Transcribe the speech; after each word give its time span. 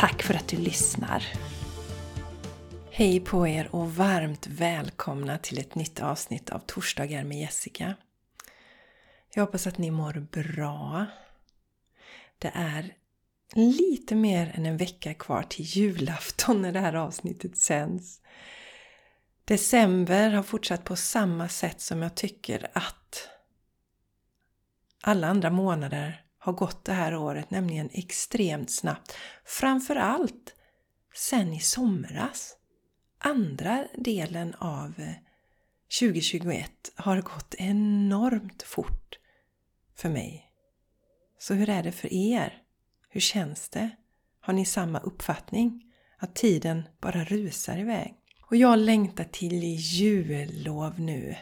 Tack 0.00 0.22
för 0.22 0.34
att 0.34 0.48
du 0.48 0.56
lyssnar! 0.56 1.24
Hej 2.90 3.20
på 3.20 3.48
er 3.48 3.74
och 3.74 3.94
varmt 3.94 4.46
välkomna 4.46 5.38
till 5.38 5.58
ett 5.58 5.74
nytt 5.74 6.00
avsnitt 6.00 6.50
av 6.50 6.58
Torsdagar 6.58 7.24
med 7.24 7.40
Jessica. 7.40 7.94
Jag 9.34 9.44
hoppas 9.44 9.66
att 9.66 9.78
ni 9.78 9.90
mår 9.90 10.26
bra. 10.32 11.06
Det 12.38 12.50
är 12.54 12.94
lite 13.54 14.14
mer 14.14 14.52
än 14.54 14.66
en 14.66 14.76
vecka 14.76 15.14
kvar 15.14 15.42
till 15.42 15.64
julafton 15.64 16.62
när 16.62 16.72
det 16.72 16.80
här 16.80 16.94
avsnittet 16.94 17.56
sänds. 17.56 18.20
December 19.44 20.30
har 20.30 20.42
fortsatt 20.42 20.84
på 20.84 20.96
samma 20.96 21.48
sätt 21.48 21.80
som 21.80 22.02
jag 22.02 22.14
tycker 22.14 22.70
att 22.72 23.28
alla 25.00 25.26
andra 25.26 25.50
månader 25.50 26.24
har 26.40 26.52
gått 26.52 26.84
det 26.84 26.92
här 26.92 27.16
året, 27.16 27.50
nämligen 27.50 27.90
extremt 27.92 28.70
snabbt. 28.70 29.16
Framförallt 29.44 30.54
sen 31.14 31.52
i 31.52 31.60
somras. 31.60 32.56
Andra 33.18 33.86
delen 33.94 34.54
av 34.54 34.94
eh, 34.98 35.14
2021 36.00 36.70
har 36.94 37.20
gått 37.20 37.54
enormt 37.58 38.62
fort 38.62 39.18
för 39.94 40.08
mig. 40.08 40.46
Så 41.38 41.54
hur 41.54 41.68
är 41.68 41.82
det 41.82 41.92
för 41.92 42.12
er? 42.12 42.62
Hur 43.08 43.20
känns 43.20 43.68
det? 43.68 43.90
Har 44.40 44.52
ni 44.52 44.64
samma 44.64 44.98
uppfattning? 44.98 45.82
Att 46.18 46.34
tiden 46.34 46.82
bara 47.00 47.24
rusar 47.24 47.78
iväg? 47.78 48.14
Och 48.42 48.56
jag 48.56 48.78
längtar 48.78 49.24
till 49.24 49.62
jullov 49.78 51.00
nu. 51.00 51.36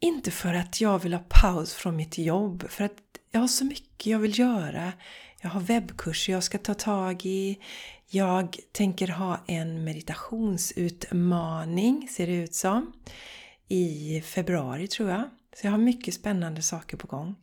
Inte 0.00 0.30
för 0.30 0.54
att 0.54 0.80
jag 0.80 0.98
vill 0.98 1.14
ha 1.14 1.24
paus 1.28 1.74
från 1.74 1.96
mitt 1.96 2.18
jobb, 2.18 2.64
för 2.68 2.84
att 2.84 2.96
jag 3.30 3.40
har 3.40 3.48
så 3.48 3.64
mycket 3.64 4.06
jag 4.06 4.18
vill 4.18 4.38
göra. 4.38 4.92
Jag 5.40 5.50
har 5.50 5.60
webbkurser 5.60 6.32
jag 6.32 6.44
ska 6.44 6.58
ta 6.58 6.74
tag 6.74 7.26
i. 7.26 7.58
Jag 8.06 8.56
tänker 8.72 9.08
ha 9.08 9.40
en 9.46 9.84
meditationsutmaning, 9.84 12.08
ser 12.08 12.26
det 12.26 12.36
ut 12.36 12.54
som, 12.54 12.92
i 13.68 14.20
februari 14.20 14.88
tror 14.88 15.10
jag. 15.10 15.30
Så 15.56 15.66
jag 15.66 15.70
har 15.70 15.78
mycket 15.78 16.14
spännande 16.14 16.62
saker 16.62 16.96
på 16.96 17.06
gång. 17.06 17.34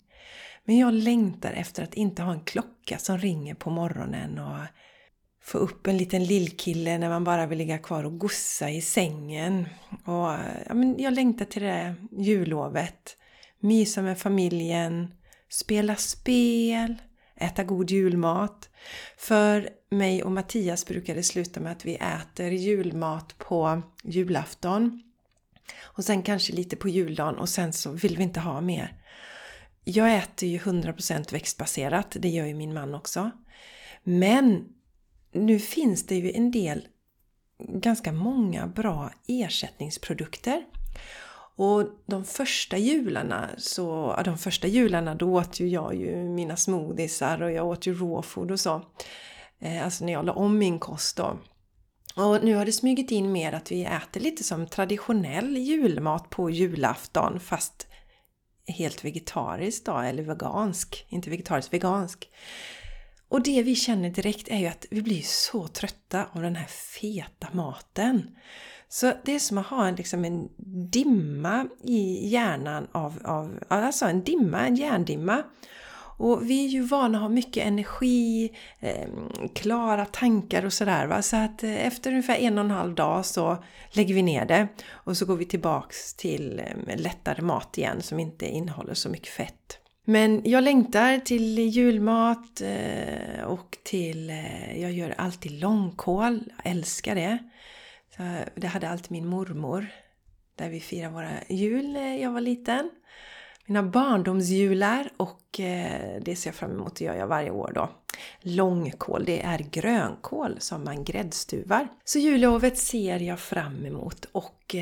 Men 0.66 0.78
jag 0.78 0.94
längtar 0.94 1.52
efter 1.52 1.84
att 1.84 1.94
inte 1.94 2.24
ha 2.24 2.34
en 2.34 2.44
klocka 2.44 2.98
som 2.98 3.18
ringer 3.18 3.54
på 3.54 3.70
morgonen 3.70 4.40
och 4.40 4.60
få 5.48 5.58
upp 5.58 5.88
en 5.88 5.98
liten 5.98 6.24
lillkille 6.24 6.98
när 6.98 7.10
man 7.10 7.24
bara 7.24 7.46
vill 7.46 7.58
ligga 7.58 7.78
kvar 7.78 8.04
och 8.04 8.20
gossa 8.20 8.70
i 8.70 8.82
sängen. 8.82 9.68
Och, 10.06 10.30
ja, 10.68 10.74
men 10.74 10.96
jag 11.00 11.14
längtar 11.14 11.46
till 11.46 11.62
det 11.62 11.96
jullovet. 12.12 13.18
Mysa 13.60 14.02
med 14.02 14.20
familjen, 14.20 15.14
spela 15.50 15.96
spel, 15.96 16.96
äta 17.36 17.64
god 17.64 17.92
julmat. 17.92 18.70
För 19.18 19.70
mig 19.90 20.24
och 20.24 20.32
Mattias 20.32 20.86
brukar 20.86 21.16
det 21.16 21.24
sluta 21.24 21.60
med 21.60 21.72
att 21.72 21.86
vi 21.86 21.96
äter 21.96 22.52
julmat 22.52 23.38
på 23.38 23.82
julafton. 24.04 25.02
Och 25.82 26.04
sen 26.04 26.24
kanske 26.24 26.54
lite 26.54 26.76
på 26.76 26.90
juldagen 26.90 27.36
och 27.36 27.50
sen 27.50 27.74
så 27.74 27.92
vill 27.92 28.18
vi 28.18 28.24
inte 28.24 28.40
ha 28.40 28.62
mer. 28.62 29.02
Jag 29.84 30.16
äter 30.16 30.50
ju 30.50 30.58
100% 30.58 31.32
växtbaserat, 31.32 32.18
det 32.20 32.30
gör 32.30 32.46
ju 32.46 32.54
min 32.54 32.74
man 32.74 32.96
också. 32.96 33.32
Men 34.04 34.66
nu 35.32 35.60
finns 35.60 36.06
det 36.06 36.16
ju 36.16 36.32
en 36.32 36.52
del 36.52 36.88
ganska 37.60 38.12
många 38.12 38.68
bra 38.68 39.12
ersättningsprodukter. 39.28 40.66
Och 41.56 41.84
de 42.06 42.26
första 42.26 42.78
jularna, 42.78 43.50
så, 43.58 44.14
ja, 44.18 44.24
de 44.24 44.38
första 44.38 44.68
jularna 44.68 45.16
då 45.16 45.34
åt 45.34 45.60
ju 45.60 45.68
jag 45.68 45.96
ju 45.96 46.16
mina 46.16 46.56
smoothiesar 46.56 47.42
och 47.42 47.52
jag 47.52 47.68
åt 47.68 47.88
ju 47.88 47.94
råfood 47.94 48.52
och 48.52 48.60
så. 48.60 48.82
Eh, 49.60 49.86
alltså 49.86 50.06
när 50.06 50.14
jag 50.14 50.26
la 50.26 50.34
om 50.34 50.58
min 50.58 50.80
kost 50.80 51.18
då. 51.18 51.40
Och 52.16 52.44
nu 52.44 52.56
har 52.56 52.66
det 52.66 52.72
smugit 52.72 53.12
in 53.12 53.32
mer 53.32 53.54
att 53.54 53.72
vi 53.72 53.86
äter 53.86 54.22
lite 54.22 54.44
som 54.44 54.68
traditionell 54.68 55.58
julmat 55.58 56.30
på 56.30 56.50
julafton 56.50 57.40
fast 57.40 57.88
helt 58.68 59.06
vegetariskt 59.06 59.86
då, 59.86 59.98
eller 59.98 60.24
vegansk. 60.24 61.06
Inte 61.10 61.30
vegetarisk, 61.30 61.74
vegansk. 61.74 62.30
Och 63.30 63.44
det 63.44 63.64
vi 63.64 63.76
känner 63.76 64.10
direkt 64.10 64.48
är 64.48 64.58
ju 64.58 64.68
att 64.68 64.86
vi 64.92 65.02
blir 65.02 65.22
så 65.22 65.68
trötta 65.68 66.26
av 66.32 66.42
den 66.42 66.56
här 66.56 66.68
feta 66.68 67.48
maten. 67.52 68.36
Så 68.90 69.14
det 69.24 69.36
är 69.36 69.40
som 69.40 69.58
att 69.58 69.66
ha 69.66 69.88
en, 69.88 69.96
liksom 69.96 70.26
en 70.26 70.50
dimma 70.92 71.68
i 71.84 72.28
hjärnan 72.28 72.88
av, 72.92 73.20
av, 73.24 73.60
alltså 73.68 74.06
en 74.06 74.24
dimma, 74.24 74.68
en 74.68 74.76
hjärndimma. 74.76 75.44
Och 76.20 76.50
vi 76.50 76.66
är 76.66 76.70
ju 76.70 76.82
vana 76.82 77.18
att 77.18 77.22
ha 77.22 77.30
mycket 77.30 77.68
energi, 77.68 78.52
eh, 78.80 79.08
klara 79.54 80.06
tankar 80.06 80.66
och 80.66 80.74
sådär. 80.74 81.22
Så 81.22 81.38
att 81.38 81.64
eh, 81.64 81.88
efter 81.88 82.12
ungefär 82.12 82.36
en 82.36 82.58
och 82.58 82.64
en 82.66 82.72
halv 82.72 82.96
dag 82.96 83.26
så 83.26 83.64
lägger 83.92 84.14
vi 84.14 84.22
ner 84.22 84.46
det 84.46 84.68
och 84.90 85.18
så 85.18 85.26
går 85.26 85.36
vi 85.36 85.46
tillbaks 85.46 86.14
till 86.14 86.62
eh, 86.88 86.98
lättare 86.98 87.42
mat 87.42 87.78
igen 87.78 88.02
som 88.02 88.20
inte 88.20 88.46
innehåller 88.46 88.94
så 88.94 89.10
mycket 89.10 89.30
fett. 89.30 89.80
Men 90.10 90.42
jag 90.46 90.64
längtar 90.64 91.20
till 91.20 91.60
julmat 91.60 92.62
eh, 92.62 93.44
och 93.44 93.78
till... 93.84 94.30
Eh, 94.30 94.82
jag 94.82 94.92
gör 94.92 95.16
alltid 95.18 95.52
långkål, 95.52 96.44
jag 96.58 96.72
älskar 96.72 97.16
det. 97.16 97.38
Så 98.18 98.24
det 98.56 98.68
hade 98.68 98.90
alltid 98.90 99.12
min 99.12 99.28
mormor 99.28 99.88
där 100.56 100.70
vi 100.70 100.80
firade 100.80 101.14
våra 101.14 101.32
jul 101.50 101.92
när 101.92 102.18
jag 102.18 102.32
var 102.32 102.42
liten. 102.42 102.90
Mina 103.66 103.84
barndomsjular 103.84 105.10
och 105.18 105.60
eh, 105.60 106.22
det 106.22 106.36
ser 106.36 106.50
jag 106.50 106.56
fram 106.56 106.72
emot 106.72 106.92
att 106.92 107.02
göra 107.02 107.26
varje 107.26 107.52
år 107.52 107.72
då. 107.76 107.90
Långkål, 108.42 109.26
det 109.26 109.42
är 109.42 109.60
grönkål 109.60 110.56
som 110.60 110.84
man 110.84 111.04
gräddstuvar. 111.04 111.88
Så 112.04 112.20
jullovet 112.20 112.78
ser 112.78 113.20
jag 113.20 113.40
fram 113.40 113.86
emot 113.86 114.26
och 114.32 114.76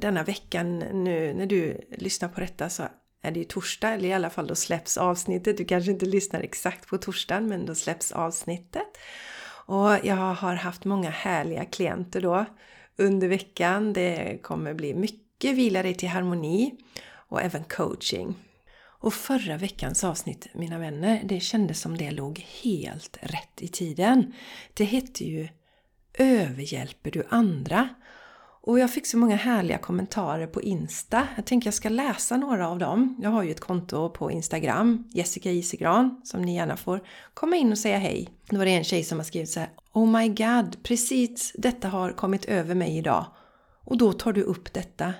denna 0.00 0.22
veckan 0.22 0.78
nu 0.78 1.34
när 1.34 1.46
du 1.46 1.80
lyssnar 1.90 2.28
på 2.28 2.40
detta 2.40 2.68
så 2.68 2.82
är 3.28 3.32
det 3.32 3.38
ju 3.38 3.44
torsdag, 3.44 3.88
eller 3.88 4.08
i 4.08 4.12
alla 4.12 4.30
fall 4.30 4.46
då 4.46 4.54
släpps 4.54 4.96
avsnittet. 4.96 5.56
Du 5.56 5.64
kanske 5.64 5.90
inte 5.90 6.06
lyssnar 6.06 6.40
exakt 6.40 6.88
på 6.88 6.98
torsdagen, 6.98 7.48
men 7.48 7.66
då 7.66 7.74
släpps 7.74 8.12
avsnittet. 8.12 8.98
Och 9.66 9.90
jag 10.02 10.16
har 10.16 10.54
haft 10.54 10.84
många 10.84 11.10
härliga 11.10 11.64
klienter 11.64 12.20
då 12.20 12.44
under 12.96 13.28
veckan. 13.28 13.92
Det 13.92 14.38
kommer 14.42 14.74
bli 14.74 14.94
mycket 14.94 15.54
Vila 15.56 15.82
dig 15.82 15.94
till 15.94 16.08
harmoni 16.08 16.74
och 17.28 17.42
även 17.42 17.64
coaching. 17.64 18.34
Och 19.00 19.14
förra 19.14 19.56
veckans 19.56 20.04
avsnitt, 20.04 20.46
mina 20.54 20.78
vänner, 20.78 21.20
det 21.24 21.40
kändes 21.40 21.80
som 21.80 21.96
det 21.96 22.10
låg 22.10 22.38
helt 22.62 23.18
rätt 23.20 23.62
i 23.62 23.68
tiden. 23.68 24.32
Det 24.74 24.84
hette 24.84 25.24
ju 25.24 25.48
Överhjälper 26.18 27.10
du 27.10 27.26
andra? 27.28 27.88
Och 28.68 28.78
jag 28.78 28.90
fick 28.90 29.06
så 29.06 29.18
många 29.18 29.36
härliga 29.36 29.78
kommentarer 29.78 30.46
på 30.46 30.62
Insta. 30.62 31.28
Jag 31.36 31.44
tänker 31.44 31.66
jag 31.66 31.74
ska 31.74 31.88
läsa 31.88 32.36
några 32.36 32.68
av 32.68 32.78
dem. 32.78 33.16
Jag 33.22 33.30
har 33.30 33.42
ju 33.42 33.50
ett 33.50 33.60
konto 33.60 34.10
på 34.10 34.30
Instagram, 34.30 35.04
Jessica 35.10 35.50
Isegran, 35.50 36.20
som 36.24 36.42
ni 36.42 36.54
gärna 36.54 36.76
får 36.76 37.00
komma 37.34 37.56
in 37.56 37.72
och 37.72 37.78
säga 37.78 37.98
hej. 37.98 38.28
Då 38.48 38.58
var 38.58 38.64
det 38.64 38.70
en 38.70 38.84
tjej 38.84 39.04
som 39.04 39.18
har 39.18 39.24
skrivit 39.24 39.50
så 39.50 39.60
här 39.60 39.70
Oh 39.92 40.06
my 40.06 40.28
god, 40.28 40.82
precis 40.82 41.52
detta 41.58 41.88
har 41.88 42.12
kommit 42.12 42.44
över 42.44 42.74
mig 42.74 42.98
idag. 42.98 43.26
Och 43.84 43.98
då 43.98 44.12
tar 44.12 44.32
du 44.32 44.42
upp 44.42 44.72
detta. 44.72 45.14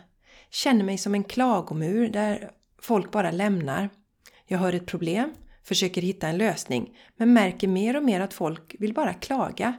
Känner 0.50 0.85
mig 0.85 0.99
som 0.99 1.15
en 1.15 1.25
klagomur 1.25 2.09
där 2.09 2.50
folk 2.83 3.12
bara 3.12 3.31
lämnar. 3.31 3.91
Jag 4.47 4.59
hör 4.59 4.73
ett 4.73 4.87
problem, 4.87 5.33
försöker 5.65 6.03
hitta 6.03 6.29
en 6.29 6.39
lösning, 6.39 6.99
men 7.17 7.33
märker 7.33 7.69
mer 7.69 7.97
och 7.97 8.05
mer 8.05 8.21
att 8.21 8.35
folk 8.35 8.77
vill 8.79 8.95
bara 8.95 9.15
klaga. 9.15 9.75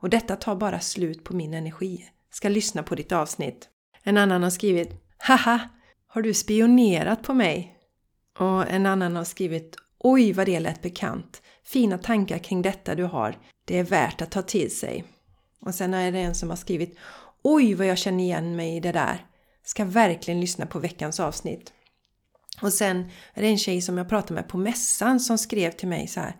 Och 0.00 0.10
detta 0.10 0.36
tar 0.36 0.56
bara 0.56 0.80
slut 0.80 1.24
på 1.24 1.36
min 1.36 1.54
energi 1.54 2.08
ska 2.30 2.48
lyssna 2.48 2.82
på 2.82 2.94
ditt 2.94 3.12
avsnitt. 3.12 3.68
En 4.02 4.16
annan 4.16 4.42
har 4.42 4.50
skrivit 4.50 4.90
Haha! 5.18 5.68
Har 6.06 6.22
du 6.22 6.34
spionerat 6.34 7.22
på 7.22 7.34
mig? 7.34 7.76
Och 8.38 8.70
en 8.70 8.86
annan 8.86 9.16
har 9.16 9.24
skrivit 9.24 9.76
Oj 9.98 10.32
vad 10.32 10.46
det 10.46 10.60
lät 10.60 10.82
bekant! 10.82 11.42
Fina 11.64 11.98
tankar 11.98 12.38
kring 12.38 12.62
detta 12.62 12.94
du 12.94 13.04
har. 13.04 13.38
Det 13.64 13.78
är 13.78 13.84
värt 13.84 14.22
att 14.22 14.30
ta 14.30 14.42
till 14.42 14.76
sig. 14.76 15.04
Och 15.60 15.74
sen 15.74 15.94
är 15.94 16.12
det 16.12 16.18
en 16.18 16.34
som 16.34 16.50
har 16.50 16.56
skrivit 16.56 16.98
Oj 17.42 17.74
vad 17.74 17.86
jag 17.86 17.98
känner 17.98 18.24
igen 18.24 18.56
mig 18.56 18.76
i 18.76 18.80
det 18.80 18.92
där. 18.92 19.26
Ska 19.64 19.84
verkligen 19.84 20.40
lyssna 20.40 20.66
på 20.66 20.78
veckans 20.78 21.20
avsnitt. 21.20 21.72
Och 22.62 22.72
sen 22.72 23.10
är 23.34 23.42
det 23.42 23.48
en 23.48 23.58
tjej 23.58 23.82
som 23.82 23.98
jag 23.98 24.08
pratade 24.08 24.34
med 24.34 24.48
på 24.48 24.58
mässan 24.58 25.20
som 25.20 25.38
skrev 25.38 25.70
till 25.70 25.88
mig 25.88 26.06
så 26.06 26.20
här 26.20 26.36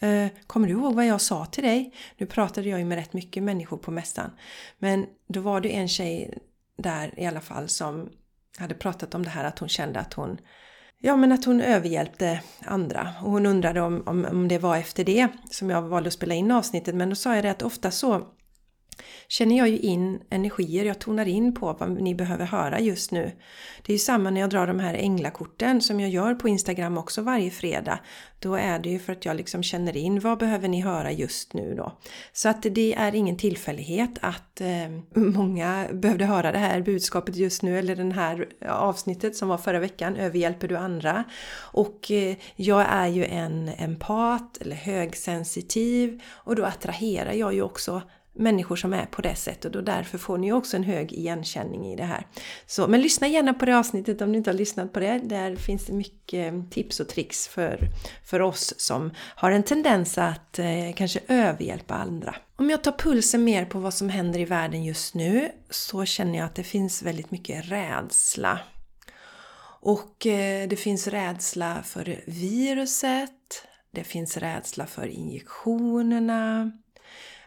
Eh, 0.00 0.28
kommer 0.46 0.68
du 0.68 0.72
ihåg 0.72 0.94
vad 0.94 1.06
jag 1.06 1.20
sa 1.20 1.46
till 1.46 1.64
dig? 1.64 1.94
Nu 2.16 2.26
pratade 2.26 2.68
jag 2.68 2.78
ju 2.78 2.84
med 2.84 2.98
rätt 2.98 3.12
mycket 3.12 3.42
människor 3.42 3.76
på 3.76 3.90
mässan. 3.90 4.30
Men 4.78 5.06
då 5.28 5.40
var 5.40 5.60
det 5.60 5.76
en 5.76 5.88
tjej 5.88 6.38
där 6.76 7.20
i 7.20 7.26
alla 7.26 7.40
fall 7.40 7.68
som 7.68 8.08
hade 8.58 8.74
pratat 8.74 9.14
om 9.14 9.22
det 9.22 9.30
här 9.30 9.44
att 9.44 9.58
hon 9.58 9.68
kände 9.68 10.00
att 10.00 10.14
hon 10.14 10.38
Ja 10.98 11.16
men 11.16 11.32
att 11.32 11.44
hon 11.44 11.60
överhjälpte 11.60 12.40
andra 12.64 13.14
och 13.22 13.30
hon 13.30 13.46
undrade 13.46 13.80
om, 13.80 14.02
om, 14.06 14.24
om 14.24 14.48
det 14.48 14.58
var 14.58 14.76
efter 14.76 15.04
det 15.04 15.28
som 15.50 15.70
jag 15.70 15.82
valde 15.82 16.06
att 16.06 16.14
spela 16.14 16.34
in 16.34 16.50
avsnittet 16.50 16.94
men 16.94 17.08
då 17.08 17.14
sa 17.14 17.34
jag 17.34 17.44
det 17.44 17.50
att 17.50 17.62
ofta 17.62 17.90
så 17.90 18.26
känner 19.28 19.58
jag 19.58 19.68
ju 19.68 19.78
in 19.78 20.20
energier, 20.30 20.84
jag 20.84 20.98
tonar 20.98 21.26
in 21.26 21.54
på 21.54 21.76
vad 21.80 21.90
ni 22.02 22.14
behöver 22.14 22.44
höra 22.44 22.80
just 22.80 23.10
nu. 23.10 23.32
Det 23.82 23.92
är 23.92 23.94
ju 23.94 23.98
samma 23.98 24.30
när 24.30 24.40
jag 24.40 24.50
drar 24.50 24.66
de 24.66 24.80
här 24.80 24.94
änglakorten 24.94 25.80
som 25.80 26.00
jag 26.00 26.10
gör 26.10 26.34
på 26.34 26.48
Instagram 26.48 26.98
också 26.98 27.22
varje 27.22 27.50
fredag. 27.50 27.98
Då 28.38 28.54
är 28.54 28.78
det 28.78 28.88
ju 28.88 28.98
för 28.98 29.12
att 29.12 29.24
jag 29.24 29.36
liksom 29.36 29.62
känner 29.62 29.96
in 29.96 30.20
vad 30.20 30.38
behöver 30.38 30.68
ni 30.68 30.80
höra 30.80 31.12
just 31.12 31.54
nu 31.54 31.74
då. 31.74 31.98
Så 32.32 32.48
att 32.48 32.62
det 32.62 32.94
är 32.94 33.14
ingen 33.14 33.36
tillfällighet 33.36 34.10
att 34.20 34.60
eh, 34.60 34.90
många 35.14 35.86
behövde 35.92 36.24
höra 36.24 36.52
det 36.52 36.58
här 36.58 36.82
budskapet 36.82 37.36
just 37.36 37.62
nu 37.62 37.78
eller 37.78 37.96
den 37.96 38.12
här 38.12 38.48
avsnittet 38.68 39.36
som 39.36 39.48
var 39.48 39.58
förra 39.58 39.78
veckan, 39.78 40.16
Överhjälper 40.16 40.68
du 40.68 40.76
andra? 40.76 41.24
Och 41.56 42.10
eh, 42.10 42.36
jag 42.56 42.86
är 42.88 43.06
ju 43.06 43.24
en 43.24 43.68
empat 43.68 44.56
eller 44.60 44.76
högsensitiv 44.76 46.22
och 46.32 46.56
då 46.56 46.64
attraherar 46.64 47.32
jag 47.32 47.54
ju 47.54 47.62
också 47.62 48.02
människor 48.34 48.76
som 48.76 48.92
är 48.92 49.06
på 49.06 49.22
det 49.22 49.34
sättet 49.34 49.76
och 49.76 49.84
därför 49.84 50.18
får 50.18 50.38
ni 50.38 50.52
också 50.52 50.76
en 50.76 50.82
hög 50.82 51.12
igenkänning 51.12 51.86
i 51.86 51.96
det 51.96 52.04
här. 52.04 52.26
Så, 52.66 52.86
men 52.86 53.02
lyssna 53.02 53.28
gärna 53.28 53.54
på 53.54 53.64
det 53.64 53.78
avsnittet 53.78 54.20
om 54.22 54.32
ni 54.32 54.38
inte 54.38 54.50
har 54.50 54.58
lyssnat 54.58 54.92
på 54.92 55.00
det. 55.00 55.20
Där 55.24 55.56
finns 55.56 55.86
det 55.86 55.92
mycket 55.92 56.70
tips 56.70 57.00
och 57.00 57.08
tricks 57.08 57.48
för, 57.48 57.78
för 58.24 58.42
oss 58.42 58.74
som 58.76 59.10
har 59.16 59.50
en 59.50 59.62
tendens 59.62 60.18
att 60.18 60.58
eh, 60.58 60.94
kanske 60.96 61.20
överhjälpa 61.28 61.94
andra. 61.94 62.34
Om 62.56 62.70
jag 62.70 62.84
tar 62.84 62.92
pulsen 62.92 63.44
mer 63.44 63.64
på 63.64 63.78
vad 63.78 63.94
som 63.94 64.08
händer 64.08 64.40
i 64.40 64.44
världen 64.44 64.84
just 64.84 65.14
nu 65.14 65.50
så 65.70 66.04
känner 66.04 66.38
jag 66.38 66.46
att 66.46 66.54
det 66.54 66.64
finns 66.64 67.02
väldigt 67.02 67.30
mycket 67.30 67.70
rädsla. 67.70 68.60
Och 69.80 70.26
eh, 70.26 70.68
det 70.68 70.76
finns 70.76 71.06
rädsla 71.06 71.82
för 71.82 72.24
viruset, 72.26 73.30
det 73.90 74.04
finns 74.04 74.36
rädsla 74.36 74.86
för 74.86 75.06
injektionerna, 75.06 76.72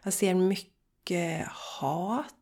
jag 0.07 0.13
ser 0.13 0.33
mycket 0.33 0.76
mycket 1.07 1.47
hat, 1.47 2.33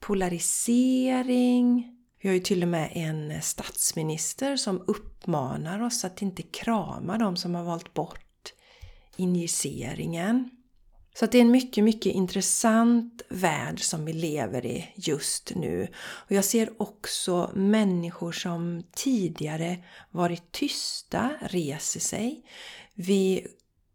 polarisering. 0.00 1.94
Vi 2.22 2.28
har 2.28 2.34
ju 2.34 2.40
till 2.40 2.62
och 2.62 2.68
med 2.68 2.90
en 2.94 3.42
statsminister 3.42 4.56
som 4.56 4.84
uppmanar 4.86 5.82
oss 5.82 6.04
att 6.04 6.22
inte 6.22 6.42
krama 6.42 7.18
de 7.18 7.36
som 7.36 7.54
har 7.54 7.64
valt 7.64 7.94
bort 7.94 8.52
injiceringen. 9.16 10.50
Så 11.14 11.24
att 11.24 11.32
det 11.32 11.38
är 11.38 11.42
en 11.42 11.50
mycket, 11.50 11.84
mycket 11.84 12.14
intressant 12.14 13.22
värld 13.28 13.80
som 13.80 14.04
vi 14.04 14.12
lever 14.12 14.66
i 14.66 14.92
just 14.96 15.52
nu. 15.54 15.88
Och 15.96 16.32
jag 16.32 16.44
ser 16.44 16.82
också 16.82 17.50
människor 17.54 18.32
som 18.32 18.82
tidigare 18.92 19.84
varit 20.10 20.52
tysta 20.52 21.30
reser 21.40 22.00
sig. 22.00 22.42
Vi, 22.94 23.46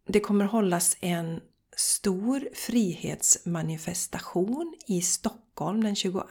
det 0.07 0.19
kommer 0.19 0.45
hållas 0.45 0.97
en 1.01 1.39
stor 1.75 2.49
frihetsmanifestation 2.53 4.73
i 4.87 5.01
Stockholm 5.01 5.83
den 5.83 5.95
22 5.95 6.23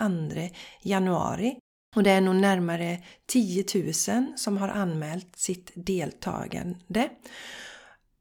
januari. 0.83 1.57
Och 1.97 2.03
det 2.03 2.11
är 2.11 2.21
nog 2.21 2.37
närmare 2.37 2.99
10 3.27 3.65
000 3.75 3.93
som 4.37 4.59
har 4.59 4.69
anmält 4.69 5.37
sitt 5.37 5.71
deltagande. 5.75 7.11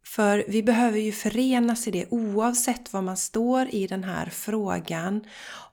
För 0.05 0.45
vi 0.47 0.63
behöver 0.63 0.99
ju 0.99 1.11
förenas 1.11 1.87
i 1.87 1.91
det 1.91 2.05
oavsett 2.09 2.93
var 2.93 3.01
man 3.01 3.17
står 3.17 3.75
i 3.75 3.87
den 3.87 4.03
här 4.03 4.25
frågan. 4.25 5.23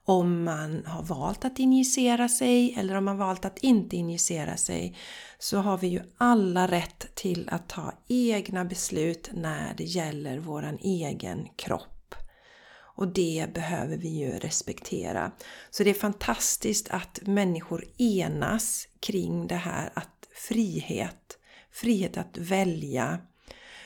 Om 0.05 0.43
man 0.43 0.85
har 0.85 1.03
valt 1.03 1.45
att 1.45 1.59
injicera 1.59 2.29
sig 2.29 2.75
eller 2.77 2.95
om 2.95 3.05
man 3.05 3.17
valt 3.17 3.45
att 3.45 3.57
inte 3.57 3.95
injicera 3.95 4.57
sig 4.57 4.95
så 5.39 5.57
har 5.57 5.77
vi 5.77 5.87
ju 5.87 6.01
alla 6.17 6.67
rätt 6.67 7.15
till 7.15 7.49
att 7.51 7.69
ta 7.69 7.93
egna 8.07 8.65
beslut 8.65 9.29
när 9.33 9.73
det 9.73 9.83
gäller 9.83 10.39
våran 10.39 10.77
egen 10.81 11.47
kropp. 11.55 12.15
Och 12.99 13.07
det 13.07 13.53
behöver 13.53 13.97
vi 13.97 14.09
ju 14.09 14.31
respektera. 14.31 15.31
Så 15.69 15.83
det 15.83 15.89
är 15.89 15.93
fantastiskt 15.93 16.89
att 16.89 17.19
människor 17.21 17.85
enas 17.97 18.87
kring 18.99 19.47
det 19.47 19.55
här 19.55 19.91
att 19.93 20.27
frihet, 20.47 21.37
frihet 21.71 22.17
att 22.17 22.37
välja, 22.37 23.19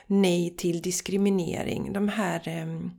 nej 0.07 0.55
till 0.57 0.81
diskriminering. 0.81 1.93
De 1.93 2.09
här 2.09 2.47
eh, 2.47 2.89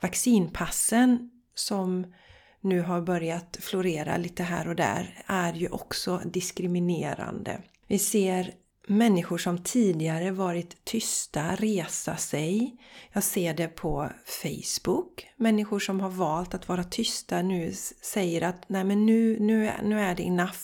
vaccinpassen 0.00 1.30
som 1.54 2.14
nu 2.60 2.80
har 2.80 3.00
börjat 3.00 3.56
florera 3.60 4.16
lite 4.16 4.42
här 4.42 4.68
och 4.68 4.76
där 4.76 5.22
är 5.26 5.52
ju 5.52 5.68
också 5.68 6.20
diskriminerande. 6.24 7.62
Vi 7.86 7.98
ser 7.98 8.54
människor 8.86 9.38
som 9.38 9.58
tidigare 9.58 10.30
varit 10.30 10.84
tysta 10.84 11.54
resa 11.54 12.16
sig. 12.16 12.76
Jag 13.12 13.24
ser 13.24 13.54
det 13.54 13.68
på 13.68 14.10
Facebook. 14.42 15.26
Människor 15.36 15.78
som 15.78 16.00
har 16.00 16.10
valt 16.10 16.54
att 16.54 16.68
vara 16.68 16.84
tysta 16.84 17.42
nu 17.42 17.72
säger 18.02 18.42
att 18.42 18.68
nej 18.68 18.84
men 18.84 19.06
nu, 19.06 19.40
nu, 19.40 19.70
nu 19.82 20.00
är 20.00 20.14
det 20.14 20.22
enough. 20.22 20.58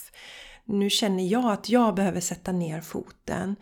Nu 0.65 0.89
känner 0.89 1.23
jag 1.23 1.51
att 1.51 1.69
jag 1.69 1.95
behöver 1.95 2.21
sätta 2.21 2.51
ner 2.51 2.81
foten. 2.81 3.55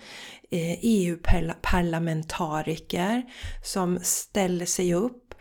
Eh, 0.52 0.72
e 0.72 0.80
EU-parlamentariker 0.82 3.24
som 3.64 4.00
ställer 4.02 4.66
sig 4.66 4.94
upp. 4.94 5.34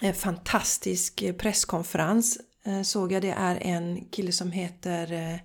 En 0.00 0.14
fantastisk 0.14 1.22
eh, 1.22 1.34
presskonferens 1.34 2.38
eh, 2.64 2.82
såg 2.82 3.12
jag. 3.12 3.22
Det 3.22 3.34
är 3.38 3.56
en 3.56 4.04
kille 4.10 4.32
som 4.32 4.52
heter 4.52 5.12
eh, 5.12 5.36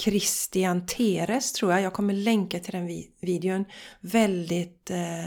Christian 0.00 0.86
Teres 0.86 1.52
tror 1.52 1.72
jag. 1.72 1.82
Jag 1.82 1.92
kommer 1.92 2.14
länka 2.14 2.60
till 2.60 2.72
den 2.72 3.04
videon. 3.20 3.64
Väldigt 4.00 4.90
eh, 4.90 5.26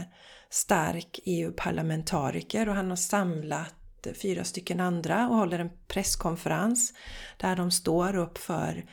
stark 0.50 1.20
EU-parlamentariker 1.24 2.68
och 2.68 2.74
han 2.74 2.88
har 2.90 2.96
samlat 2.96 3.74
fyra 4.22 4.44
stycken 4.44 4.80
andra 4.80 5.28
och 5.28 5.36
håller 5.36 5.58
en 5.58 5.70
presskonferens 5.88 6.92
där 7.36 7.56
de 7.56 7.70
står 7.70 8.16
upp 8.16 8.38
för 8.38 8.84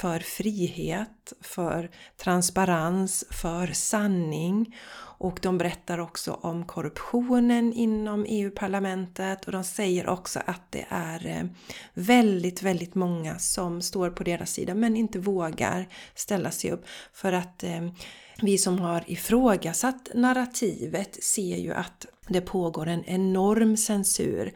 för 0.00 0.18
frihet, 0.18 1.32
för 1.40 1.90
transparens, 2.16 3.24
för 3.30 3.66
sanning 3.66 4.76
och 5.24 5.38
de 5.42 5.58
berättar 5.58 5.98
också 5.98 6.32
om 6.32 6.64
korruptionen 6.64 7.72
inom 7.72 8.26
EU-parlamentet 8.28 9.44
och 9.44 9.52
de 9.52 9.64
säger 9.64 10.08
också 10.08 10.40
att 10.46 10.72
det 10.72 10.86
är 10.88 11.26
eh, 11.26 11.44
väldigt, 11.94 12.62
väldigt 12.62 12.94
många 12.94 13.38
som 13.38 13.82
står 13.82 14.10
på 14.10 14.24
deras 14.24 14.52
sida 14.52 14.74
men 14.74 14.96
inte 14.96 15.18
vågar 15.18 15.88
ställa 16.14 16.50
sig 16.50 16.70
upp 16.70 16.84
för 17.12 17.32
att 17.32 17.62
eh, 17.62 17.88
vi 18.42 18.58
som 18.58 18.78
har 18.78 19.04
ifrågasatt 19.06 20.08
narrativet 20.14 21.24
ser 21.24 21.56
ju 21.56 21.72
att 21.72 22.06
det 22.28 22.40
pågår 22.40 22.86
en 22.86 23.04
enorm 23.04 23.76
censur. 23.76 24.52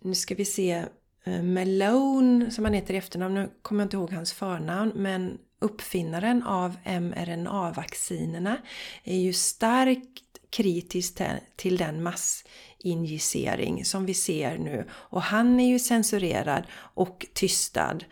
Nu 0.00 0.14
ska 0.14 0.34
vi 0.34 0.44
se 0.44 0.84
eh, 1.24 1.42
Malone, 1.42 2.50
som 2.50 2.64
han 2.64 2.74
heter 2.74 2.94
i 2.94 2.96
efternamn, 2.96 3.34
nu 3.34 3.50
kommer 3.62 3.82
jag 3.82 3.86
inte 3.86 3.96
ihåg 3.96 4.12
hans 4.12 4.32
förnamn, 4.32 4.92
men 4.94 5.38
uppfinnaren 5.58 6.42
av 6.42 6.76
mRNA-vaccinerna 6.84 8.56
är 9.04 9.18
ju 9.18 9.32
starkt 9.32 10.22
kritisk 10.50 11.20
till 11.56 11.76
den 11.76 12.02
massinjicering 12.02 13.84
som 13.84 14.06
vi 14.06 14.14
ser 14.14 14.58
nu. 14.58 14.88
Och 14.92 15.22
han 15.22 15.60
är 15.60 15.68
ju 15.68 15.78
censurerad 15.78 16.64
och 16.74 17.26
tystad. 17.34 18.04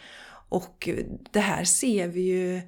Och 0.48 0.88
det 1.30 1.40
här 1.40 1.64
ser 1.64 2.08
vi 2.08 2.20
ju 2.20 2.60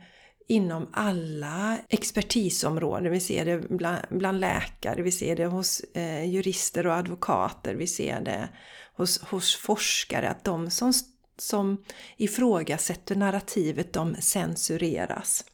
inom 0.49 0.89
alla 0.93 1.79
expertisområden. 1.89 3.13
Vi 3.13 3.21
ser 3.21 3.45
det 3.45 3.59
bland, 3.59 3.99
bland 4.11 4.41
läkare, 4.41 5.03
vi 5.03 5.13
ser 5.13 5.37
det 5.37 5.47
hos 5.47 5.81
eh, 5.81 6.25
jurister 6.25 6.87
och 6.87 6.95
advokater, 6.95 7.75
vi 7.75 7.87
ser 7.87 8.21
det 8.21 8.49
hos, 8.97 9.23
hos 9.23 9.57
forskare 9.57 10.29
att 10.29 10.45
de 10.45 10.71
som, 10.71 10.93
som 11.41 11.85
ifrågasätter 12.17 13.17
narrativet 13.17 13.93
de 13.93 14.17
censureras. 14.21 15.45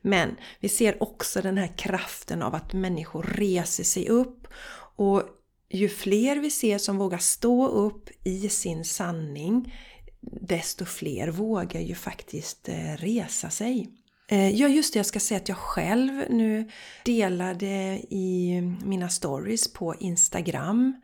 Men 0.00 0.36
vi 0.60 0.68
ser 0.68 1.02
också 1.02 1.42
den 1.42 1.58
här 1.58 1.72
kraften 1.76 2.42
av 2.42 2.54
att 2.54 2.72
människor 2.72 3.22
reser 3.22 3.84
sig 3.84 4.08
upp 4.08 4.48
och 4.96 5.22
ju 5.68 5.88
fler 5.88 6.36
vi 6.36 6.50
ser 6.50 6.78
som 6.78 6.98
vågar 6.98 7.18
stå 7.18 7.68
upp 7.68 8.10
i 8.24 8.48
sin 8.48 8.84
sanning 8.84 9.74
desto 10.20 10.84
fler 10.84 11.28
vågar 11.28 11.80
ju 11.80 11.94
faktiskt 11.94 12.68
eh, 12.68 12.96
resa 12.96 13.50
sig. 13.50 13.88
Eh, 14.28 14.50
ja 14.50 14.68
just 14.68 14.92
det, 14.92 14.98
jag 14.98 15.06
ska 15.06 15.20
säga 15.20 15.40
att 15.40 15.48
jag 15.48 15.58
själv 15.58 16.24
nu 16.30 16.70
delade 17.04 18.00
i 18.10 18.60
mina 18.84 19.08
stories 19.08 19.72
på 19.72 19.94
Instagram 20.00 21.00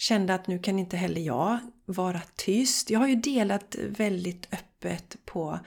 kände 0.00 0.34
att 0.34 0.46
nu 0.46 0.58
kan 0.58 0.78
inte 0.78 0.96
heller 0.96 1.20
jag 1.20 1.58
vara 1.86 2.20
tyst. 2.36 2.90
Jag 2.90 3.00
har 3.00 3.08
ju 3.08 3.14
delat 3.14 3.76
väldigt 3.78 4.48
öppet 4.52 5.16
på 5.24 5.58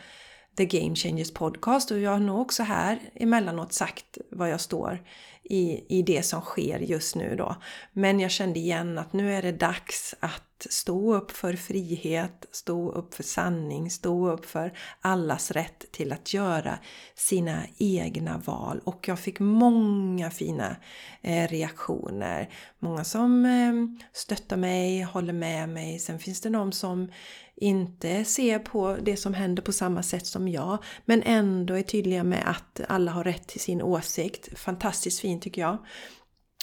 The 0.58 0.66
Game 0.66 0.96
Changers 0.96 1.34
Podcast 1.34 1.92
och 1.92 2.00
jag 2.00 2.12
har 2.12 2.20
nog 2.20 2.42
också 2.42 2.64
här 2.64 3.00
emellanåt 3.16 3.74
sagt 3.74 4.18
vad 4.32 4.50
jag 4.50 4.62
står 4.62 5.04
i, 5.44 5.86
i 6.00 6.02
det 6.02 6.24
som 6.24 6.42
sker 6.42 6.80
just 6.80 7.16
nu 7.16 7.36
då. 7.36 7.56
Men 7.92 8.20
jag 8.20 8.32
kände 8.32 8.60
igen 8.60 8.98
att 8.98 9.14
nu 9.14 9.34
är 9.34 9.42
det 9.42 9.52
dags 9.52 10.16
att 10.20 10.53
stå 10.70 11.16
upp 11.16 11.32
för 11.32 11.54
frihet, 11.54 12.46
stå 12.52 12.92
upp 12.92 13.14
för 13.14 13.24
sanning, 13.24 13.90
stå 13.90 14.32
upp 14.32 14.46
för 14.46 14.78
allas 15.02 15.52
rätt 15.52 15.92
till 15.92 16.12
att 16.12 16.34
göra 16.34 16.80
sina 17.16 17.64
egna 17.78 18.38
val. 18.38 18.82
Och 18.84 19.08
jag 19.08 19.20
fick 19.20 19.40
många 19.40 20.32
fina 20.32 20.76
eh, 21.22 21.48
reaktioner. 21.48 22.50
Många 22.80 23.04
som 23.04 23.46
eh, 23.46 24.06
stöttar 24.14 24.58
mig, 24.58 25.02
håller 25.02 25.34
med 25.34 25.70
mig. 25.70 26.00
Sen 26.00 26.20
finns 26.20 26.42
det 26.42 26.50
de 26.50 26.72
som 26.72 27.12
inte 27.56 28.26
ser 28.26 28.60
på 28.60 28.98
det 29.02 29.18
som 29.18 29.34
händer 29.34 29.64
på 29.64 29.72
samma 29.72 30.04
sätt 30.04 30.28
som 30.28 30.48
jag 30.48 30.84
men 31.06 31.24
ändå 31.24 31.74
är 31.74 31.82
tydliga 31.82 32.24
med 32.24 32.50
att 32.50 32.82
alla 32.90 33.12
har 33.12 33.24
rätt 33.24 33.48
till 33.48 33.62
sin 33.62 33.82
åsikt. 33.82 34.60
Fantastiskt 34.60 35.20
fint 35.20 35.44
tycker 35.44 35.62
jag. 35.62 35.78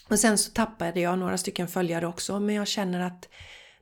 Och 0.08 0.18
sen 0.18 0.38
så 0.38 0.50
tappade 0.50 1.00
jag 1.00 1.18
några 1.18 1.38
stycken 1.38 1.68
följare 1.68 2.06
också 2.06 2.40
men 2.40 2.54
jag 2.54 2.68
känner 2.68 3.00
att 3.00 3.28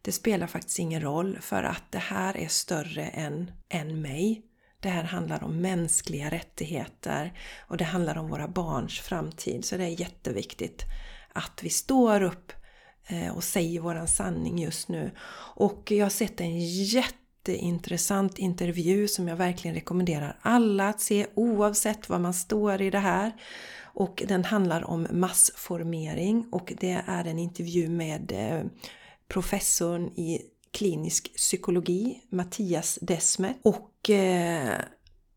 det 0.08 0.12
spelar 0.12 0.46
faktiskt 0.46 0.78
ingen 0.78 1.00
roll 1.00 1.38
för 1.40 1.62
att 1.62 1.82
det 1.90 1.98
här 1.98 2.36
är 2.36 2.48
större 2.48 3.02
än, 3.02 3.50
än 3.68 4.02
mig. 4.02 4.42
Det 4.80 4.88
här 4.88 5.02
handlar 5.02 5.44
om 5.44 5.60
mänskliga 5.60 6.30
rättigheter 6.30 7.32
och 7.60 7.76
det 7.76 7.84
handlar 7.84 8.18
om 8.18 8.28
våra 8.28 8.48
barns 8.48 9.00
framtid. 9.00 9.64
Så 9.64 9.76
det 9.76 9.84
är 9.84 10.00
jätteviktigt 10.00 10.84
att 11.32 11.60
vi 11.62 11.70
står 11.70 12.22
upp 12.22 12.52
eh, 13.06 13.36
och 13.36 13.44
säger 13.44 13.80
våran 13.80 14.08
sanning 14.08 14.58
just 14.58 14.88
nu. 14.88 15.10
Och 15.56 15.90
jag 15.90 16.04
har 16.04 16.10
sett 16.10 16.40
en 16.40 16.58
jätteintressant 16.84 18.38
intervju 18.38 19.08
som 19.08 19.28
jag 19.28 19.36
verkligen 19.36 19.74
rekommenderar 19.74 20.38
alla 20.42 20.88
att 20.88 21.00
se 21.00 21.26
oavsett 21.34 22.08
var 22.08 22.18
man 22.18 22.34
står 22.34 22.82
i 22.82 22.90
det 22.90 22.98
här. 22.98 23.32
Och 23.82 24.22
den 24.28 24.44
handlar 24.44 24.90
om 24.90 25.06
massformering 25.10 26.48
och 26.52 26.72
det 26.80 27.02
är 27.06 27.24
en 27.24 27.38
intervju 27.38 27.88
med 27.88 28.32
eh, 28.32 28.62
professorn 29.28 30.06
i 30.06 30.42
klinisk 30.70 31.36
psykologi, 31.36 32.22
Mattias 32.28 32.98
Desmet. 33.02 33.56
Och 33.62 34.10
eh, 34.10 34.80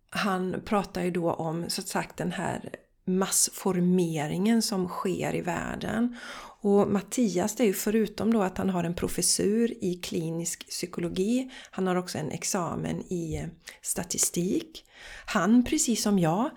han 0.10 0.62
pratar 0.66 1.04
ju 1.04 1.12
då 1.12 1.32
om 1.34 1.70
så 1.70 1.82
att 1.82 1.88
sagt 1.88 2.18
den 2.18 2.32
här 2.32 2.76
massformeringen 3.06 4.62
som 4.62 4.88
sker 4.88 5.36
i 5.36 5.42
världen. 5.42 6.18
Och 6.62 6.88
Mattias, 6.88 7.56
det 7.56 7.64
är 7.64 7.68
ju 7.68 7.74
förutom 7.74 8.34
då 8.34 8.42
att 8.42 8.58
han 8.58 8.70
har 8.70 8.84
en 8.84 8.94
professur 8.94 9.84
i 9.84 9.96
klinisk 9.96 10.68
psykologi, 10.70 11.52
han 11.72 11.88
har 11.88 11.96
också 11.96 12.18
en 12.18 12.32
examen 12.32 13.04
i 13.14 13.36
eh, 13.36 13.48
statistik. 13.82 14.86
Han, 15.26 15.66
precis 15.66 16.04
som 16.04 16.20
jag, 16.20 16.50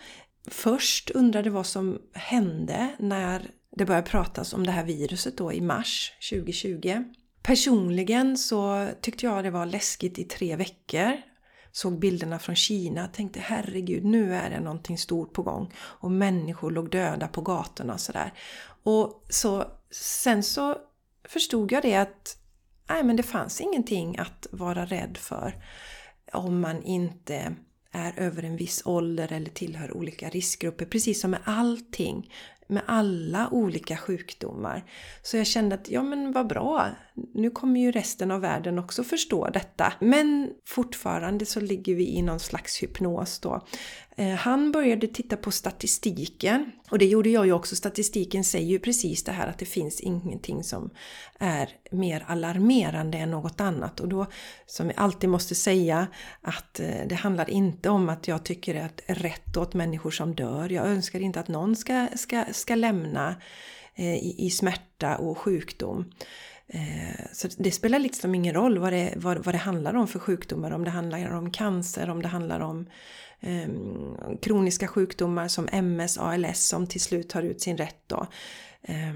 först 0.47 1.11
undrade 1.11 1.51
vad 1.51 1.67
som 1.67 1.99
hände 2.13 2.89
när 2.99 3.51
det 3.77 3.85
började 3.85 4.07
pratas 4.07 4.53
om 4.53 4.67
det 4.67 4.73
här 4.73 4.85
viruset 4.85 5.37
då 5.39 5.53
i 5.53 5.61
mars 5.61 6.13
2020. 6.31 7.05
Personligen 7.47 8.39
så 8.39 8.89
tyckte 9.01 9.27
jag 9.27 9.45
det 9.45 9.51
var 9.51 9.67
läskigt 9.67 10.19
i 10.19 10.25
tre 10.25 10.57
veckor. 10.57 11.13
Såg 11.73 11.99
bilderna 11.99 12.39
från 12.39 12.57
Kina 12.57 13.09
tänkte 13.09 13.41
herregud 13.41 14.05
nu 14.05 14.35
är 14.35 14.51
det 14.51 14.61
någonting 14.61 14.99
stort 14.99 15.33
på 15.33 15.43
gång. 15.43 15.73
Och 15.77 16.11
människor 16.11 16.71
låg 16.71 16.91
döda 16.91 17.29
på 17.29 17.41
gatorna 17.41 17.93
och 17.93 18.01
sådär. 18.01 18.33
Och 18.83 19.27
så, 19.29 19.65
sen 19.91 20.43
så 20.43 20.77
förstod 21.29 21.73
jag 21.73 21.83
det 21.83 21.95
att 21.95 22.37
nej 22.89 23.05
men 23.05 23.17
det 23.17 23.23
fanns 23.23 23.61
ingenting 23.61 24.19
att 24.19 24.47
vara 24.51 24.87
rädd 24.87 25.17
för 25.17 25.65
om 26.33 26.61
man 26.61 26.83
inte 26.83 27.55
är 27.93 28.19
över 28.19 28.43
en 28.43 28.57
viss 28.57 28.83
ålder 28.85 29.33
eller 29.33 29.51
tillhör 29.51 29.97
olika 29.97 30.29
riskgrupper. 30.29 30.85
Precis 30.85 31.21
som 31.21 31.31
med 31.31 31.41
allting 31.45 32.33
med 32.67 32.83
alla 32.87 33.49
olika 33.51 33.97
sjukdomar. 33.97 34.85
Så 35.23 35.37
jag 35.37 35.47
kände 35.47 35.75
att 35.75 35.89
ja 35.89 36.03
men 36.03 36.33
vad 36.33 36.47
bra, 36.47 36.89
nu 37.35 37.51
kommer 37.51 37.81
ju 37.81 37.93
resten 37.93 38.31
av 38.31 38.41
världen 38.41 38.79
också 38.79 39.05
förstå 39.05 39.49
detta. 39.49 39.93
Men 40.01 40.51
fortfarande 40.67 41.47
så 41.47 41.61
ligger 41.61 41.95
vi 41.95 42.09
i 42.09 42.23
någon 42.23 42.41
slags 42.41 42.83
hypnos 42.83 43.39
då. 43.39 43.67
Eh, 44.17 44.35
han 44.35 44.73
började 44.73 45.07
titta 45.07 45.37
på 45.37 45.51
statistiken 45.51 46.73
och 46.91 46.99
det 46.99 47.07
gjorde 47.07 47.29
jag 47.29 47.47
ju 47.47 47.53
också. 47.53 47.77
Statistiken 47.77 48.45
säger 48.45 48.67
ju 48.67 48.79
precis 48.79 49.25
det 49.25 49.33
här 49.33 49.47
att 49.47 49.59
det 49.59 49.65
finns 49.65 50.01
ingenting 50.01 50.65
som 50.65 50.91
är 51.39 51.69
mer 51.91 52.25
alarmerande 52.27 53.19
än 53.19 53.31
något 53.31 53.61
annat 53.61 54.01
och 54.01 54.09
då 54.09 54.27
som 54.67 54.89
vi 54.89 54.95
alltid 54.97 55.31
måste 55.31 55.55
säga 55.55 56.07
att 56.41 56.81
eh, 56.81 57.07
det 57.07 57.15
handlar 57.15 57.51
inte 57.51 57.91
om 57.91 58.09
att 58.09 58.29
jag 58.29 58.45
tycker 58.45 58.85
att 58.85 59.01
rätt 59.07 59.57
åt 59.57 59.75
människor 59.75 60.11
som 60.11 60.35
dör. 60.35 60.69
Jag 60.69 60.87
önskar 60.87 61.21
inte 61.21 61.41
att 61.41 61.49
någon 61.49 61.77
ska, 61.77 62.09
ska, 62.17 62.45
ska 62.53 62.75
lämna 62.75 63.37
eh, 63.95 64.15
i, 64.15 64.35
i 64.39 64.51
smärta 64.51 65.17
och 65.17 65.39
sjukdom. 65.39 66.13
Så 67.33 67.49
det 67.59 67.71
spelar 67.71 67.99
liksom 67.99 68.35
ingen 68.35 68.55
roll 68.55 68.79
vad 68.79 68.93
det, 68.93 69.13
vad, 69.17 69.45
vad 69.45 69.55
det 69.55 69.59
handlar 69.59 69.95
om 69.95 70.09
för 70.09 70.19
sjukdomar, 70.19 70.71
om 70.71 70.85
det 70.85 70.91
handlar 70.91 71.31
om 71.31 71.51
cancer, 71.51 72.11
om 72.11 72.23
det 72.23 72.29
handlar 72.29 72.61
om 72.61 72.87
eh, 73.45 73.69
kroniska 74.43 74.89
sjukdomar 74.89 75.49
som 75.49 75.69
MS, 75.73 76.19
ALS 76.19 76.67
som 76.67 76.87
till 76.87 77.01
slut 77.01 77.29
tar 77.29 77.43
ut 77.43 77.61
sin 77.61 77.77
rätt 77.77 78.03
då. 78.07 78.27
Eh, 78.83 79.15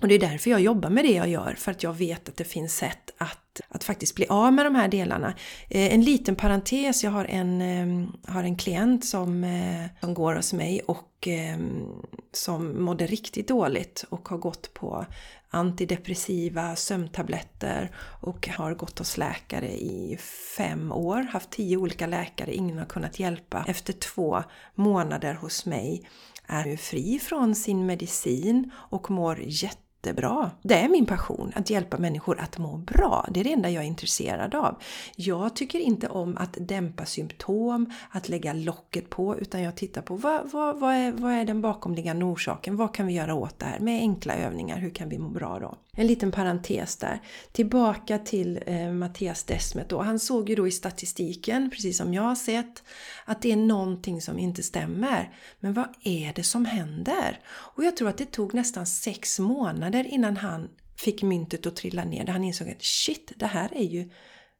och 0.00 0.08
det 0.08 0.14
är 0.14 0.18
därför 0.18 0.50
jag 0.50 0.60
jobbar 0.60 0.90
med 0.90 1.04
det 1.04 1.12
jag 1.12 1.28
gör, 1.28 1.54
för 1.58 1.70
att 1.70 1.82
jag 1.82 1.92
vet 1.92 2.28
att 2.28 2.36
det 2.36 2.44
finns 2.44 2.76
sätt 2.76 3.10
att, 3.18 3.60
att 3.68 3.84
faktiskt 3.84 4.14
bli 4.14 4.26
av 4.28 4.52
med 4.52 4.66
de 4.66 4.74
här 4.74 4.88
delarna. 4.88 5.34
Eh, 5.68 5.94
en 5.94 6.02
liten 6.02 6.36
parentes, 6.36 7.04
jag 7.04 7.10
har 7.10 7.24
en, 7.24 7.62
eh, 7.62 8.08
har 8.32 8.44
en 8.44 8.56
klient 8.56 9.04
som, 9.04 9.44
eh, 9.44 9.86
som 10.00 10.14
går 10.14 10.34
hos 10.34 10.52
mig 10.52 10.80
och 10.80 11.26
ehm, 11.26 11.86
som 12.32 12.84
mådde 12.84 13.06
riktigt 13.06 13.48
dåligt 13.48 14.04
och 14.08 14.28
har 14.28 14.38
gått 14.38 14.74
på 14.74 15.06
antidepressiva 15.50 16.76
sömntabletter 16.76 17.90
och 18.20 18.48
har 18.48 18.74
gått 18.74 18.98
hos 18.98 19.16
läkare 19.16 19.70
i 19.70 20.18
fem 20.56 20.92
år, 20.92 21.22
haft 21.22 21.50
tio 21.50 21.76
olika 21.76 22.06
läkare, 22.06 22.54
ingen 22.54 22.78
har 22.78 22.86
kunnat 22.86 23.20
hjälpa. 23.20 23.64
Efter 23.68 23.92
två 23.92 24.42
månader 24.74 25.34
hos 25.34 25.66
mig 25.66 26.08
är 26.46 26.64
nu 26.64 26.76
fri 26.76 27.18
från 27.18 27.54
sin 27.54 27.86
medicin 27.86 28.70
och 28.74 29.10
mår 29.10 29.40
jätte 29.42 29.89
jättebra. 30.00 30.50
Det 30.62 30.74
är 30.74 30.88
min 30.88 31.06
passion, 31.06 31.52
att 31.54 31.70
hjälpa 31.70 31.98
människor 31.98 32.40
att 32.40 32.58
må 32.58 32.76
bra. 32.76 33.26
Det 33.30 33.40
är 33.40 33.44
det 33.44 33.52
enda 33.52 33.70
jag 33.70 33.84
är 33.84 33.88
intresserad 33.88 34.54
av. 34.54 34.82
Jag 35.16 35.56
tycker 35.56 35.78
inte 35.78 36.08
om 36.08 36.36
att 36.36 36.56
dämpa 36.60 37.04
symptom, 37.04 37.92
att 38.10 38.28
lägga 38.28 38.52
locket 38.52 39.10
på, 39.10 39.38
utan 39.38 39.62
jag 39.62 39.76
tittar 39.76 40.02
på 40.02 40.16
vad, 40.16 40.50
vad, 40.50 40.80
vad, 40.80 40.94
är, 40.94 41.12
vad 41.12 41.32
är 41.32 41.44
den 41.44 41.60
bakomliggande 41.60 42.24
orsaken? 42.24 42.76
Vad 42.76 42.94
kan 42.94 43.06
vi 43.06 43.12
göra 43.12 43.34
åt 43.34 43.58
det 43.58 43.66
här? 43.66 43.80
Med 43.80 44.00
enkla 44.00 44.34
övningar, 44.34 44.78
hur 44.78 44.90
kan 44.90 45.08
vi 45.08 45.18
må 45.18 45.28
bra 45.28 45.58
då? 45.58 45.76
En 45.92 46.06
liten 46.06 46.32
parentes 46.32 46.96
där. 46.96 47.20
Tillbaka 47.52 48.18
till 48.18 48.60
eh, 48.66 48.92
Mattias 48.92 49.44
Desmet 49.44 49.88
då. 49.88 50.02
Han 50.02 50.18
såg 50.18 50.48
ju 50.48 50.54
då 50.54 50.68
i 50.68 50.70
statistiken, 50.70 51.70
precis 51.70 51.98
som 51.98 52.14
jag 52.14 52.22
har 52.22 52.34
sett, 52.34 52.82
att 53.24 53.42
det 53.42 53.52
är 53.52 53.56
någonting 53.56 54.22
som 54.22 54.38
inte 54.38 54.62
stämmer. 54.62 55.32
Men 55.60 55.72
vad 55.72 55.88
är 56.04 56.32
det 56.34 56.42
som 56.42 56.64
händer? 56.64 57.40
Och 57.46 57.84
jag 57.84 57.96
tror 57.96 58.08
att 58.08 58.18
det 58.18 58.32
tog 58.32 58.54
nästan 58.54 58.86
sex 58.86 59.38
månader 59.38 59.89
innan 59.98 60.36
han 60.36 60.68
fick 60.96 61.22
myntet 61.22 61.66
att 61.66 61.76
trilla 61.76 62.04
ner. 62.04 62.24
Där 62.24 62.32
han 62.32 62.44
insåg 62.44 62.68
att 62.68 62.84
shit, 62.84 63.32
det 63.36 63.46
här 63.46 63.74
är 63.74 63.84
ju 63.84 64.10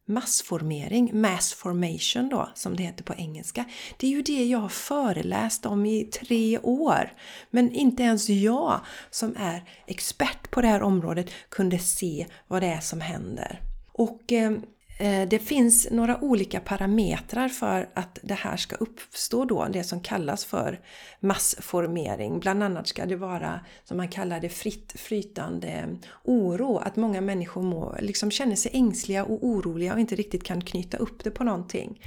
massformering, 0.07 1.21
mass 1.21 1.53
formation 1.53 2.29
då 2.29 2.49
som 2.55 2.75
det 2.75 2.83
heter 2.83 3.03
på 3.03 3.13
engelska. 3.13 3.65
Det 3.97 4.07
är 4.07 4.11
ju 4.11 4.21
det 4.21 4.45
jag 4.45 4.59
har 4.59 4.69
föreläst 4.69 5.65
om 5.65 5.85
i 5.85 6.03
tre 6.03 6.59
år. 6.59 7.13
Men 7.49 7.71
inte 7.71 8.03
ens 8.03 8.29
jag 8.29 8.81
som 9.09 9.35
är 9.37 9.63
expert 9.87 10.51
på 10.51 10.61
det 10.61 10.67
här 10.67 10.81
området 10.81 11.29
kunde 11.49 11.79
se 11.79 12.27
vad 12.47 12.61
det 12.61 12.67
är 12.67 12.79
som 12.79 13.01
händer. 13.01 13.61
Och 13.93 14.31
Eh, 14.31 14.51
Eh, 15.01 15.27
det 15.27 15.39
finns 15.39 15.87
några 15.91 16.23
olika 16.23 16.59
parametrar 16.59 17.49
för 17.49 17.89
att 17.93 18.19
det 18.23 18.33
här 18.33 18.57
ska 18.57 18.75
uppstå 18.75 19.45
då, 19.45 19.67
det 19.73 19.83
som 19.83 20.01
kallas 20.01 20.45
för 20.45 20.79
massformering. 21.19 22.39
Bland 22.39 22.63
annat 22.63 22.87
ska 22.87 23.05
det 23.05 23.15
vara, 23.15 23.59
som 23.83 23.97
man 23.97 24.07
kallar 24.07 24.39
det, 24.39 24.49
fritt 24.49 24.93
flytande 24.95 25.97
oro. 26.23 26.77
Att 26.77 26.95
många 26.95 27.21
människor 27.21 27.61
må, 27.61 27.95
liksom 27.99 28.31
känner 28.31 28.55
sig 28.55 28.71
ängsliga 28.73 29.25
och 29.25 29.45
oroliga 29.45 29.93
och 29.93 29.99
inte 29.99 30.15
riktigt 30.15 30.43
kan 30.43 30.61
knyta 30.61 30.97
upp 30.97 31.23
det 31.23 31.31
på 31.31 31.43
någonting. 31.43 32.01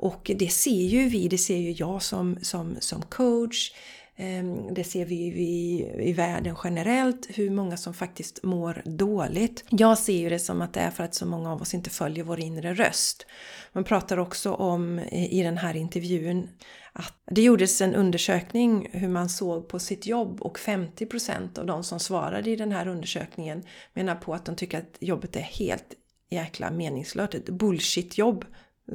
Och 0.00 0.30
det 0.36 0.48
ser 0.48 0.84
ju 0.84 1.08
vi, 1.08 1.28
det 1.28 1.38
ser 1.38 1.56
ju 1.56 1.72
jag 1.72 2.02
som, 2.02 2.38
som, 2.42 2.76
som 2.80 3.02
coach, 3.02 3.72
Ehm, 4.20 4.74
det 4.74 4.84
ser 4.84 5.04
vi 5.04 5.14
i, 5.14 5.90
i 6.08 6.12
världen 6.12 6.56
generellt, 6.64 7.26
hur 7.28 7.50
många 7.50 7.76
som 7.76 7.94
faktiskt 7.94 8.42
mår 8.42 8.82
dåligt. 8.84 9.64
Jag 9.68 9.98
ser 9.98 10.18
ju 10.18 10.28
det 10.28 10.38
som 10.38 10.62
att 10.62 10.74
det 10.74 10.80
är 10.80 10.90
för 10.90 11.04
att 11.04 11.14
så 11.14 11.26
många 11.26 11.52
av 11.52 11.62
oss 11.62 11.74
inte 11.74 11.90
följer 11.90 12.24
vår 12.24 12.40
inre 12.40 12.74
röst. 12.74 13.26
Man 13.72 13.84
pratar 13.84 14.18
också 14.18 14.52
om 14.52 14.98
i 15.12 15.42
den 15.42 15.58
här 15.58 15.76
intervjun 15.76 16.48
att 16.92 17.14
det 17.30 17.42
gjordes 17.42 17.80
en 17.80 17.94
undersökning 17.94 18.88
hur 18.92 19.08
man 19.08 19.28
såg 19.28 19.68
på 19.68 19.78
sitt 19.78 20.06
jobb 20.06 20.42
och 20.42 20.58
50% 20.58 21.58
av 21.58 21.66
de 21.66 21.84
som 21.84 22.00
svarade 22.00 22.50
i 22.50 22.56
den 22.56 22.72
här 22.72 22.88
undersökningen 22.88 23.62
menar 23.94 24.14
på 24.14 24.34
att 24.34 24.44
de 24.44 24.56
tycker 24.56 24.78
att 24.78 24.96
jobbet 25.00 25.36
är 25.36 25.40
helt 25.40 25.94
jäkla 26.30 26.70
meningslöst, 26.70 27.34
ett 27.34 27.48
bullshit-jobb 27.48 28.44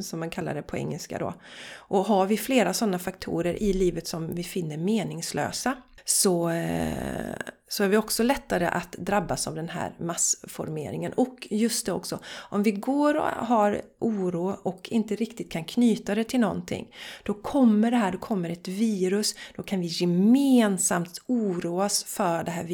som 0.01 0.19
man 0.19 0.29
kallar 0.29 0.55
det 0.55 0.62
på 0.62 0.77
engelska 0.77 1.19
då. 1.19 1.33
Och 1.75 2.05
har 2.05 2.25
vi 2.25 2.38
flera 2.38 2.73
sådana 2.73 3.00
faktorer 3.00 3.63
i 3.63 3.73
livet 3.73 4.07
som 4.07 4.35
vi 4.35 4.43
finner 4.43 4.77
meningslösa 4.77 5.75
så, 6.05 6.50
eh, 6.50 7.35
så 7.74 7.84
är 7.84 7.88
vi 7.88 7.98
också 7.98 8.24
lättare 8.24 8.65
att 8.65 8.92
drabbas 8.92 9.48
av 9.48 9.56
den 9.56 9.70
här 9.70 9.94
massformeringen. 10.00 11.13
Och 11.13 11.48
just 11.51 11.86
det 11.86 11.92
också, 11.92 12.20
om 12.50 12.63
vi 12.63 12.72
går 12.72 13.18
och 13.18 13.24
har 13.24 13.82
oro 14.00 14.58
och 14.63 14.89
inte 14.92 15.15
riktigt 15.15 15.51
kan 15.51 15.63
knyta 15.63 16.15
det 16.15 16.24
till 16.24 16.39
någonting, 16.39 16.88
då 17.24 17.34
kommer 17.34 17.92
det 17.92 17.98
här, 17.98 18.12
då 18.12 18.18
kommer 18.18 18.50
ett 18.50 18.68
virus, 18.68 19.36
då 19.56 19.63
kan 19.63 19.80
vi 19.80 19.88
gemensamt 19.88 21.22
oroa 21.27 21.86
oss 21.86 22.03
för 22.03 22.44
det 22.44 22.51
här 22.51 22.68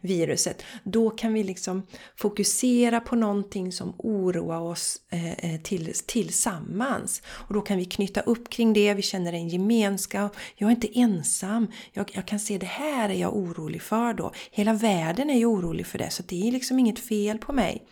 viruset. 0.00 0.62
Då 0.84 1.10
kan 1.10 1.32
vi 1.32 1.44
liksom 1.44 1.86
fokusera 2.16 3.00
på 3.00 3.16
någonting 3.16 3.72
som 3.72 3.94
oroar 3.98 4.60
oss 4.60 5.00
eh, 5.10 5.32
eh, 5.32 5.60
till, 5.60 5.92
tillsammans. 6.06 7.22
Och 7.26 7.54
då 7.54 7.60
kan 7.60 7.78
vi 7.78 7.84
knyta 7.84 8.20
upp 8.20 8.50
kring 8.50 8.72
det, 8.72 8.94
vi 8.94 9.02
känner 9.02 9.32
en 9.32 9.48
gemenskap, 9.48 10.36
jag 10.56 10.66
är 10.66 10.70
inte 10.70 10.98
ensam, 10.98 11.66
jag, 11.92 12.10
jag 12.14 12.26
kan 12.26 12.40
se 12.40 12.58
det 12.58 12.66
här 12.66 13.08
är 13.08 13.14
jag 13.14 13.36
orolig 13.36 13.82
för 13.82 14.14
då. 14.14 14.31
Hela 14.50 14.72
världen 14.72 15.30
är 15.30 15.38
ju 15.38 15.46
orolig 15.46 15.86
för 15.86 15.98
det 15.98 16.10
så 16.10 16.22
det 16.22 16.48
är 16.48 16.52
liksom 16.52 16.78
inget 16.78 16.98
fel 16.98 17.38
på 17.38 17.52
mig. 17.52 17.82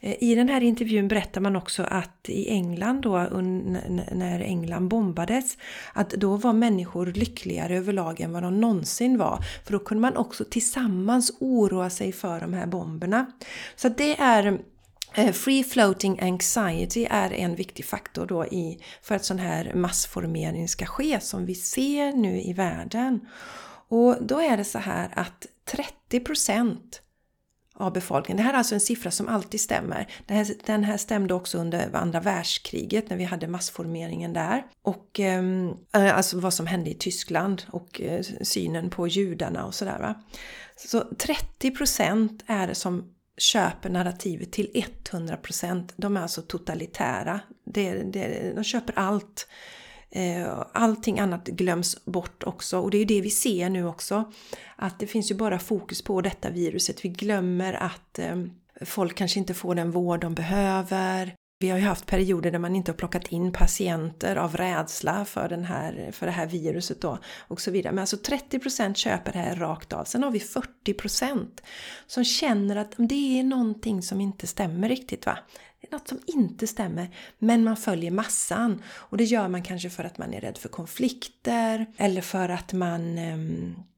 Eh, 0.00 0.14
I 0.20 0.34
den 0.34 0.48
här 0.48 0.60
intervjun 0.60 1.08
berättar 1.08 1.40
man 1.40 1.56
också 1.56 1.82
att 1.82 2.28
i 2.28 2.48
England 2.48 3.00
då, 3.00 3.18
när 4.12 4.40
England 4.40 4.88
bombades, 4.88 5.56
att 5.92 6.10
då 6.10 6.36
var 6.36 6.52
människor 6.52 7.06
lyckligare 7.06 7.76
överlag 7.76 8.20
än 8.20 8.32
vad 8.32 8.42
de 8.42 8.60
någonsin 8.60 9.18
var. 9.18 9.38
För 9.64 9.72
då 9.72 9.78
kunde 9.78 10.00
man 10.00 10.16
också 10.16 10.44
tillsammans 10.44 11.32
oroa 11.40 11.90
sig 11.90 12.12
för 12.12 12.40
de 12.40 12.52
här 12.52 12.66
bomberna. 12.66 13.26
Så 13.76 13.88
det 13.88 14.20
är 14.20 14.58
eh, 15.14 15.32
Free 15.32 15.64
floating 15.64 16.20
anxiety 16.20 17.06
är 17.10 17.32
en 17.32 17.54
viktig 17.54 17.84
faktor 17.84 18.26
då 18.26 18.46
i, 18.46 18.78
för 19.02 19.14
att 19.14 19.24
sån 19.24 19.38
här 19.38 19.72
massformering 19.74 20.68
ska 20.68 20.86
ske 20.86 21.20
som 21.20 21.46
vi 21.46 21.54
ser 21.54 22.12
nu 22.12 22.40
i 22.40 22.52
världen. 22.52 23.20
Och 23.88 24.16
då 24.20 24.40
är 24.40 24.56
det 24.56 24.64
så 24.64 24.78
här 24.78 25.10
att 25.14 25.46
30% 26.10 27.00
av 27.74 27.92
befolkningen, 27.92 28.36
det 28.36 28.42
här 28.42 28.54
är 28.54 28.58
alltså 28.58 28.74
en 28.74 28.80
siffra 28.80 29.10
som 29.10 29.28
alltid 29.28 29.60
stämmer. 29.60 30.06
Den 30.66 30.84
här 30.84 30.96
stämde 30.96 31.34
också 31.34 31.58
under 31.58 31.96
andra 31.96 32.20
världskriget 32.20 33.10
när 33.10 33.16
vi 33.16 33.24
hade 33.24 33.48
massformeringen 33.48 34.32
där. 34.32 34.64
Och 34.82 35.20
ehm, 35.20 35.74
eh, 35.94 36.16
alltså 36.16 36.38
vad 36.40 36.54
som 36.54 36.66
hände 36.66 36.90
i 36.90 36.94
Tyskland 36.94 37.62
och 37.70 38.00
eh, 38.00 38.22
synen 38.42 38.90
på 38.90 39.08
judarna 39.08 39.64
och 39.64 39.74
sådär. 39.74 40.14
Så 40.76 41.00
30% 41.00 42.40
är 42.46 42.66
det 42.66 42.74
som 42.74 43.14
köper 43.38 43.90
narrativet 43.90 44.52
till 44.52 44.70
100%. 45.10 45.92
De 45.96 46.16
är 46.16 46.22
alltså 46.22 46.42
totalitära. 46.42 47.40
Det, 47.64 47.92
det, 47.92 48.52
de 48.54 48.64
köper 48.64 48.98
allt. 48.98 49.46
Eh, 50.10 50.64
allting 50.72 51.20
annat 51.20 51.44
glöms 51.44 52.04
bort 52.04 52.42
också 52.42 52.78
och 52.78 52.90
det 52.90 52.96
är 52.96 52.98
ju 52.98 53.04
det 53.04 53.20
vi 53.20 53.30
ser 53.30 53.70
nu 53.70 53.86
också. 53.86 54.32
Att 54.76 54.98
det 54.98 55.06
finns 55.06 55.30
ju 55.30 55.34
bara 55.34 55.58
fokus 55.58 56.02
på 56.02 56.20
detta 56.20 56.50
viruset. 56.50 57.04
Vi 57.04 57.08
glömmer 57.08 57.72
att 57.72 58.18
eh, 58.18 58.36
folk 58.80 59.16
kanske 59.16 59.38
inte 59.38 59.54
får 59.54 59.74
den 59.74 59.90
vård 59.90 60.20
de 60.20 60.34
behöver. 60.34 61.34
Vi 61.62 61.70
har 61.70 61.78
ju 61.78 61.84
haft 61.84 62.06
perioder 62.06 62.50
där 62.50 62.58
man 62.58 62.76
inte 62.76 62.92
har 62.92 62.96
plockat 62.96 63.28
in 63.28 63.52
patienter 63.52 64.36
av 64.36 64.56
rädsla 64.56 65.24
för, 65.24 65.48
den 65.48 65.64
här, 65.64 66.10
för 66.12 66.26
det 66.26 66.32
här 66.32 66.46
viruset 66.46 67.00
då 67.00 67.18
och 67.38 67.60
så 67.60 67.70
vidare. 67.70 67.92
Men 67.92 68.02
alltså 68.02 68.16
30% 68.16 68.94
köper 68.94 69.32
det 69.32 69.38
här 69.38 69.56
rakt 69.56 69.92
av. 69.92 70.04
Sen 70.04 70.22
har 70.22 70.30
vi 70.30 70.38
40% 70.38 71.46
som 72.06 72.24
känner 72.24 72.76
att 72.76 72.94
det 72.96 73.40
är 73.40 73.42
någonting 73.42 74.02
som 74.02 74.20
inte 74.20 74.46
stämmer 74.46 74.88
riktigt 74.88 75.26
va. 75.26 75.38
Det 75.80 75.86
är 75.86 75.92
något 75.92 76.08
som 76.08 76.20
inte 76.26 76.66
stämmer, 76.66 77.16
men 77.38 77.64
man 77.64 77.76
följer 77.76 78.10
massan. 78.10 78.82
Och 78.88 79.16
det 79.16 79.24
gör 79.24 79.48
man 79.48 79.62
kanske 79.62 79.90
för 79.90 80.04
att 80.04 80.18
man 80.18 80.34
är 80.34 80.40
rädd 80.40 80.58
för 80.58 80.68
konflikter 80.68 81.86
eller 81.96 82.20
för 82.20 82.48
att 82.48 82.72
man 82.72 83.18
eh, 83.18 83.38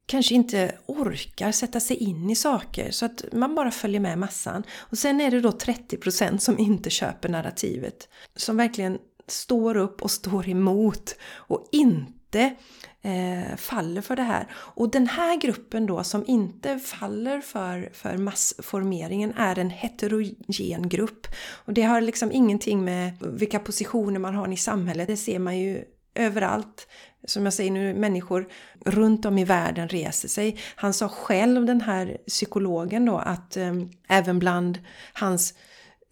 kanske 0.06 0.34
inte 0.34 0.74
orkar 0.86 1.52
sätta 1.52 1.80
sig 1.80 1.96
in 1.96 2.30
i 2.30 2.36
saker 2.36 2.90
så 2.90 3.06
att 3.06 3.24
man 3.32 3.54
bara 3.54 3.70
följer 3.70 4.00
med 4.00 4.18
massan. 4.18 4.62
Och 4.78 4.98
sen 4.98 5.20
är 5.20 5.30
det 5.30 5.40
då 5.40 5.50
30% 5.50 6.38
som 6.38 6.58
inte 6.58 6.90
köper 6.90 7.28
narrativet. 7.28 8.08
Som 8.36 8.56
verkligen 8.56 8.98
står 9.28 9.76
upp 9.76 10.02
och 10.02 10.10
står 10.10 10.48
emot 10.48 11.16
och 11.24 11.68
inte 11.72 12.21
eh, 12.38 13.56
faller 13.56 14.00
för 14.00 14.16
det 14.16 14.22
här. 14.22 14.46
Och 14.54 14.90
den 14.90 15.06
här 15.06 15.36
gruppen 15.36 15.86
då 15.86 16.04
som 16.04 16.24
inte 16.26 16.78
faller 16.78 17.40
för, 17.40 17.90
för 17.92 18.16
massformeringen 18.16 19.34
är 19.36 19.58
en 19.58 19.70
heterogen 19.70 20.88
grupp. 20.88 21.26
Och 21.64 21.72
det 21.72 21.82
har 21.82 22.00
liksom 22.00 22.32
ingenting 22.32 22.84
med 22.84 23.12
vilka 23.20 23.58
positioner 23.58 24.20
man 24.20 24.34
har 24.34 24.52
i 24.52 24.56
samhället, 24.56 25.08
det 25.08 25.16
ser 25.16 25.38
man 25.38 25.58
ju 25.58 25.84
överallt. 26.14 26.88
Som 27.24 27.44
jag 27.44 27.54
säger 27.54 27.70
nu, 27.70 27.94
människor 27.94 28.48
runt 28.84 29.24
om 29.24 29.38
i 29.38 29.44
världen 29.44 29.88
reser 29.88 30.28
sig. 30.28 30.58
Han 30.74 30.94
sa 30.94 31.08
själv, 31.08 31.66
den 31.66 31.80
här 31.80 32.18
psykologen 32.26 33.04
då, 33.04 33.18
att 33.18 33.56
eh, 33.56 33.74
även 34.08 34.38
bland 34.38 34.78
hans 35.12 35.54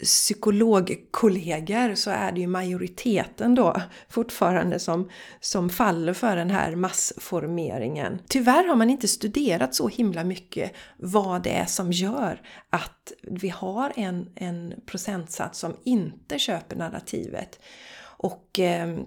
psykologkollegor 0.03 1.95
så 1.95 2.11
är 2.11 2.33
det 2.33 2.41
ju 2.41 2.47
majoriteten 2.47 3.55
då 3.55 3.83
fortfarande 4.09 4.79
som, 4.79 5.11
som 5.41 5.71
faller 5.71 6.13
för 6.13 6.37
den 6.37 6.51
här 6.51 6.77
massformeringen. 6.77 8.19
Tyvärr 8.29 8.69
har 8.69 8.77
man 8.77 8.91
inte 8.91 9.09
studerat 9.09 9.75
så 9.75 9.89
himla 9.89 10.25
mycket 10.25 10.73
vad 10.97 11.43
det 11.43 11.51
är 11.51 11.67
som 11.67 11.93
gör 11.93 12.41
att 12.71 13.13
vi 13.23 13.49
har 13.49 13.93
en, 13.97 14.29
en 14.35 14.75
procentsats 14.87 15.59
som 15.59 15.77
inte 15.85 16.39
köper 16.39 16.77
narrativet. 16.77 17.61
Och 18.03 18.59
eh, 18.59 18.99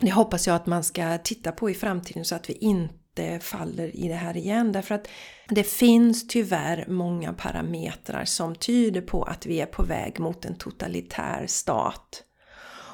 det 0.00 0.10
hoppas 0.10 0.46
jag 0.46 0.56
att 0.56 0.66
man 0.66 0.84
ska 0.84 1.18
titta 1.18 1.52
på 1.52 1.70
i 1.70 1.74
framtiden 1.74 2.24
så 2.24 2.34
att 2.34 2.50
vi 2.50 2.54
inte 2.54 2.99
faller 3.40 3.96
i 3.96 4.08
det 4.08 4.14
här 4.14 4.36
igen. 4.36 4.72
Därför 4.72 4.94
att 4.94 5.08
det 5.48 5.64
finns 5.64 6.28
tyvärr 6.28 6.84
många 6.88 7.32
parametrar 7.32 8.24
som 8.24 8.54
tyder 8.54 9.00
på 9.00 9.22
att 9.22 9.46
vi 9.46 9.60
är 9.60 9.66
på 9.66 9.82
väg 9.82 10.20
mot 10.20 10.44
en 10.44 10.54
totalitär 10.54 11.46
stat. 11.46 12.24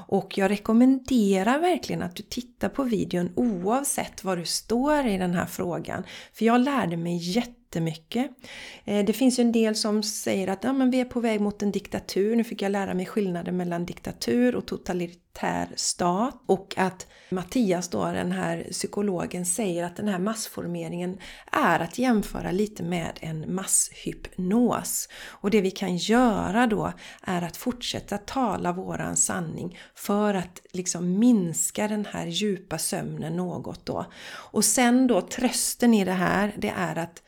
Och 0.08 0.38
jag 0.38 0.50
rekommenderar 0.50 1.58
verkligen 1.58 2.02
att 2.02 2.16
du 2.16 2.22
tittar 2.22 2.68
på 2.68 2.82
videon 2.82 3.32
oavsett 3.36 4.24
var 4.24 4.36
du 4.36 4.44
står 4.44 5.06
i 5.06 5.18
den 5.18 5.34
här 5.34 5.46
frågan. 5.46 6.02
För 6.32 6.44
jag 6.44 6.60
lärde 6.60 6.96
mig 6.96 7.16
jättemycket 7.16 7.65
jättemycket. 7.76 8.30
Eh, 8.84 9.04
det 9.04 9.12
finns 9.12 9.38
ju 9.38 9.42
en 9.42 9.52
del 9.52 9.74
som 9.74 10.02
säger 10.02 10.48
att 10.48 10.64
ja, 10.64 10.72
men 10.72 10.90
vi 10.90 11.00
är 11.00 11.04
på 11.04 11.20
väg 11.20 11.40
mot 11.40 11.62
en 11.62 11.72
diktatur. 11.72 12.36
Nu 12.36 12.44
fick 12.44 12.62
jag 12.62 12.72
lära 12.72 12.94
mig 12.94 13.06
skillnaden 13.06 13.56
mellan 13.56 13.86
diktatur 13.86 14.56
och 14.56 14.66
totalitär 14.66 15.68
stat. 15.76 16.42
Och 16.46 16.74
att 16.76 17.06
Mattias 17.30 17.88
då, 17.88 18.04
den 18.04 18.32
här 18.32 18.66
psykologen, 18.70 19.46
säger 19.46 19.84
att 19.84 19.96
den 19.96 20.08
här 20.08 20.18
massformeringen 20.18 21.18
är 21.52 21.80
att 21.80 21.98
jämföra 21.98 22.50
lite 22.50 22.82
med 22.82 23.18
en 23.20 23.54
masshypnos. 23.54 25.08
Och 25.42 25.50
det 25.50 25.60
vi 25.60 25.70
kan 25.70 25.96
göra 25.96 26.66
då 26.66 26.92
är 27.22 27.42
att 27.42 27.56
fortsätta 27.56 28.18
tala 28.18 28.72
våran 28.72 29.16
sanning 29.16 29.78
för 29.94 30.34
att 30.34 30.60
liksom 30.72 31.18
minska 31.18 31.88
den 31.88 32.06
här 32.10 32.26
djupa 32.26 32.78
sömnen 32.78 33.36
något 33.36 33.86
då. 33.86 34.06
Och 34.52 34.64
sen 34.64 35.06
då 35.06 35.20
trösten 35.20 35.94
i 35.94 36.04
det 36.04 36.12
här, 36.12 36.54
det 36.58 36.72
är 36.76 36.98
att 36.98 37.22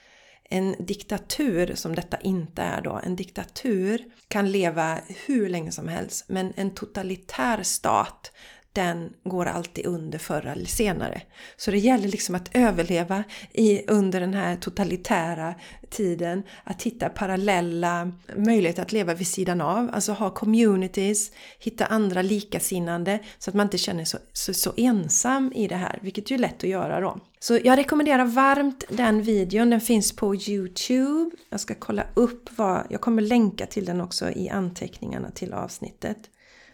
en 0.49 0.77
diktatur, 0.79 1.75
som 1.75 1.95
detta 1.95 2.17
inte 2.21 2.63
är 2.63 2.81
då, 2.81 3.01
en 3.05 3.17
diktatur 3.17 4.05
kan 4.29 4.53
leva 4.53 4.99
hur 5.27 5.49
länge 5.49 5.73
som 5.73 5.89
helst 5.89 6.25
men 6.29 6.53
en 6.57 6.75
totalitär 6.75 7.63
stat 7.63 8.33
den 8.79 9.13
går 9.25 9.47
alltid 9.47 9.87
under 9.87 10.19
förr 10.19 10.47
eller 10.47 10.67
senare. 10.67 11.23
Så 11.57 11.71
det 11.71 11.79
gäller 11.79 12.09
liksom 12.09 12.35
att 12.35 12.51
överleva 12.53 13.25
i, 13.53 13.83
under 13.87 14.21
den 14.21 14.35
här 14.35 14.57
totalitära 14.57 15.55
tiden, 15.91 16.43
att 16.65 16.83
hitta 16.83 17.09
parallella 17.09 18.13
möjligheter 18.37 18.83
att 18.83 18.93
leva 18.93 19.15
vid 19.15 19.27
sidan 19.27 19.61
av, 19.61 19.91
alltså 19.93 20.13
ha 20.13 20.31
communities, 20.31 21.33
hitta 21.59 21.87
andra 21.87 22.23
likasinnande 22.23 23.19
så 23.39 23.51
att 23.51 23.55
man 23.55 23.67
inte 23.67 23.79
känner 23.79 24.05
sig 24.05 24.21
så, 24.33 24.53
så, 24.53 24.55
så, 24.55 24.73
ensam 24.77 25.53
i 25.55 25.69
det 25.69 25.77
här, 25.77 25.99
vilket 26.03 26.31
ju 26.31 26.35
är 26.35 26.39
lätt 26.39 26.65
att 26.65 26.71
göra 26.71 27.01
då. 27.01 27.21
Så 27.41 27.59
jag 27.65 27.79
rekommenderar 27.79 28.25
varmt 28.25 28.85
den 28.89 29.23
videon, 29.23 29.71
den 29.71 29.81
finns 29.81 30.17
på 30.17 30.35
Youtube. 30.35 31.31
Jag 31.51 31.61
ska 31.61 31.75
kolla 31.75 32.05
upp 32.15 32.49
vad, 32.57 32.87
jag 32.91 33.01
kommer 33.01 33.23
länka 33.23 33.67
till 33.67 33.85
den 33.85 34.01
också 34.01 34.31
i 34.31 34.49
anteckningarna 34.49 35.31
till 35.31 35.53
avsnittet. 35.53 36.19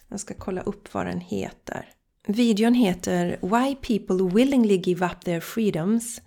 Jag 0.08 0.20
ska 0.20 0.34
kolla 0.34 0.60
upp 0.60 0.94
vad 0.94 1.06
den 1.06 1.20
heter. 1.20 1.93
Videon 2.26 2.74
heter 2.74 3.38
Why 3.40 3.74
people 3.74 4.28
willingly 4.34 4.76
give 4.76 5.06
up 5.06 5.24
their 5.24 5.40
freedoms 5.40 6.20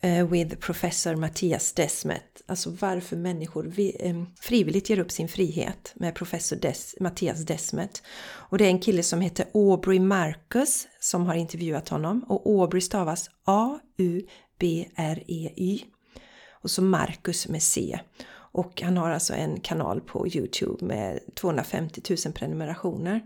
eh, 0.00 0.26
with 0.26 0.56
professor 0.60 1.16
Mattias 1.16 1.72
Desmet. 1.72 2.42
Alltså 2.46 2.70
varför 2.70 3.16
människor 3.16 3.72
eh, 3.78 4.24
frivilligt 4.40 4.90
ger 4.90 4.98
upp 4.98 5.10
sin 5.10 5.28
frihet 5.28 5.92
med 5.96 6.14
professor 6.14 6.56
Des, 6.56 6.94
Mattias 7.00 7.44
Desmet. 7.44 8.02
Och 8.24 8.58
det 8.58 8.64
är 8.64 8.68
en 8.68 8.78
kille 8.78 9.02
som 9.02 9.20
heter 9.20 9.46
Aubrey 9.54 10.00
Marcus 10.00 10.88
som 11.00 11.26
har 11.26 11.34
intervjuat 11.34 11.88
honom. 11.88 12.24
Och 12.28 12.60
Aubrey 12.60 12.80
stavas 12.80 13.30
A-U-B-R-E-Y. 13.44 14.24
Och 16.50 16.70
så 16.70 16.82
Marcus 16.82 17.48
med 17.48 17.62
C. 17.62 17.98
Och 18.34 18.82
han 18.82 18.96
har 18.96 19.10
alltså 19.10 19.34
en 19.34 19.60
kanal 19.60 20.00
på 20.00 20.28
Youtube 20.28 20.84
med 20.84 21.20
250 21.34 22.02
000 22.24 22.32
prenumerationer. 22.32 23.20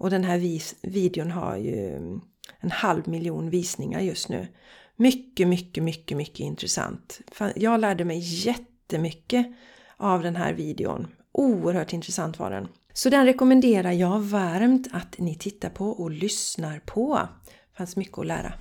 Och 0.00 0.10
den 0.10 0.24
här 0.24 0.38
vis 0.38 0.74
videon 0.82 1.30
har 1.30 1.56
ju 1.56 1.96
mm, 1.96 2.20
en 2.60 2.70
halv 2.70 3.08
miljon 3.08 3.50
visningar 3.50 4.00
just 4.00 4.28
nu. 4.28 4.46
Mycket, 4.96 5.48
mycket, 5.48 5.82
mycket, 5.82 6.16
mycket 6.16 6.40
intressant. 6.40 7.20
Jag 7.56 7.80
lärde 7.80 8.04
mig 8.04 8.18
jättemycket 8.46 9.46
av 9.96 10.22
den 10.22 10.36
här 10.36 10.52
videon. 10.52 11.06
Oerhört 11.32 11.92
intressant 11.92 12.38
var 12.38 12.50
den. 12.50 12.68
Så 12.92 13.10
den 13.10 13.26
rekommenderar 13.26 13.92
jag 13.92 14.20
varmt 14.20 14.88
att 14.92 15.18
ni 15.18 15.34
tittar 15.34 15.70
på 15.70 15.86
och 15.90 16.10
lyssnar 16.10 16.78
på. 16.78 17.20
Det 17.44 17.76
fanns 17.76 17.96
mycket 17.96 18.18
att 18.18 18.26
lära. 18.26 18.52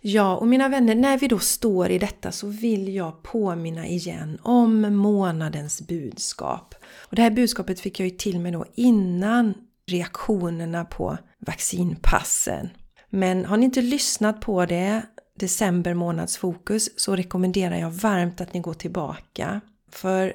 Ja, 0.00 0.36
och 0.36 0.48
mina 0.48 0.68
vänner, 0.68 0.94
när 0.94 1.18
vi 1.18 1.28
då 1.28 1.38
står 1.38 1.90
i 1.90 1.98
detta 1.98 2.32
så 2.32 2.46
vill 2.46 2.94
jag 2.94 3.22
påminna 3.22 3.86
igen 3.86 4.38
om 4.42 4.96
månadens 4.96 5.86
budskap. 5.86 6.74
Och 7.10 7.16
det 7.16 7.22
här 7.22 7.30
budskapet 7.30 7.80
fick 7.80 8.00
jag 8.00 8.08
ju 8.08 8.16
till 8.16 8.40
mig 8.40 8.52
då 8.52 8.64
innan 8.74 9.54
reaktionerna 9.90 10.84
på 10.84 11.18
vaccinpassen. 11.38 12.70
Men 13.10 13.44
har 13.44 13.56
ni 13.56 13.64
inte 13.64 13.82
lyssnat 13.82 14.40
på 14.40 14.66
det, 14.66 15.02
december 15.34 15.94
månads 15.94 16.36
fokus, 16.36 16.90
så 16.96 17.16
rekommenderar 17.16 17.76
jag 17.76 17.90
varmt 17.90 18.40
att 18.40 18.54
ni 18.54 18.60
går 18.60 18.74
tillbaka. 18.74 19.60
För 19.90 20.34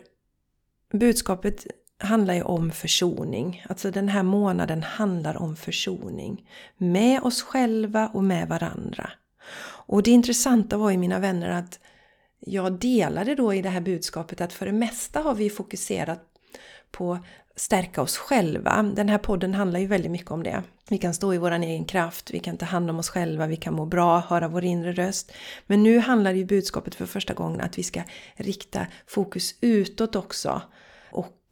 budskapet 0.93 1.67
handlar 1.99 2.33
ju 2.33 2.41
om 2.41 2.71
försoning. 2.71 3.65
Alltså 3.69 3.91
den 3.91 4.09
här 4.09 4.23
månaden 4.23 4.83
handlar 4.83 5.37
om 5.37 5.55
försoning. 5.55 6.49
Med 6.77 7.21
oss 7.21 7.41
själva 7.41 8.07
och 8.07 8.23
med 8.23 8.47
varandra. 8.47 9.09
Och 9.87 10.03
det 10.03 10.11
intressanta 10.11 10.77
var 10.77 10.91
ju 10.91 10.97
mina 10.97 11.19
vänner 11.19 11.49
att 11.49 11.79
jag 12.39 12.79
delade 12.79 13.35
då 13.35 13.53
i 13.53 13.61
det 13.61 13.69
här 13.69 13.81
budskapet 13.81 14.41
att 14.41 14.53
för 14.53 14.65
det 14.65 14.71
mesta 14.71 15.19
har 15.19 15.35
vi 15.35 15.49
fokuserat 15.49 16.21
på 16.91 17.19
stärka 17.55 18.01
oss 18.01 18.17
själva. 18.17 18.83
Den 18.95 19.09
här 19.09 19.17
podden 19.17 19.53
handlar 19.53 19.79
ju 19.79 19.87
väldigt 19.87 20.11
mycket 20.11 20.31
om 20.31 20.43
det. 20.43 20.63
Vi 20.89 20.97
kan 20.97 21.13
stå 21.13 21.33
i 21.33 21.37
vår 21.37 21.51
egen 21.51 21.85
kraft, 21.85 22.31
vi 22.33 22.39
kan 22.39 22.57
ta 22.57 22.65
hand 22.65 22.89
om 22.89 22.99
oss 22.99 23.09
själva, 23.09 23.47
vi 23.47 23.55
kan 23.55 23.73
må 23.73 23.85
bra, 23.85 24.19
höra 24.19 24.47
vår 24.47 24.63
inre 24.63 24.91
röst. 24.91 25.31
Men 25.67 25.83
nu 25.83 25.99
handlar 25.99 26.31
ju 26.31 26.45
budskapet 26.45 26.95
för 26.95 27.05
första 27.05 27.33
gången 27.33 27.61
att 27.61 27.77
vi 27.77 27.83
ska 27.83 28.01
rikta 28.35 28.87
fokus 29.07 29.55
utåt 29.61 30.15
också 30.15 30.61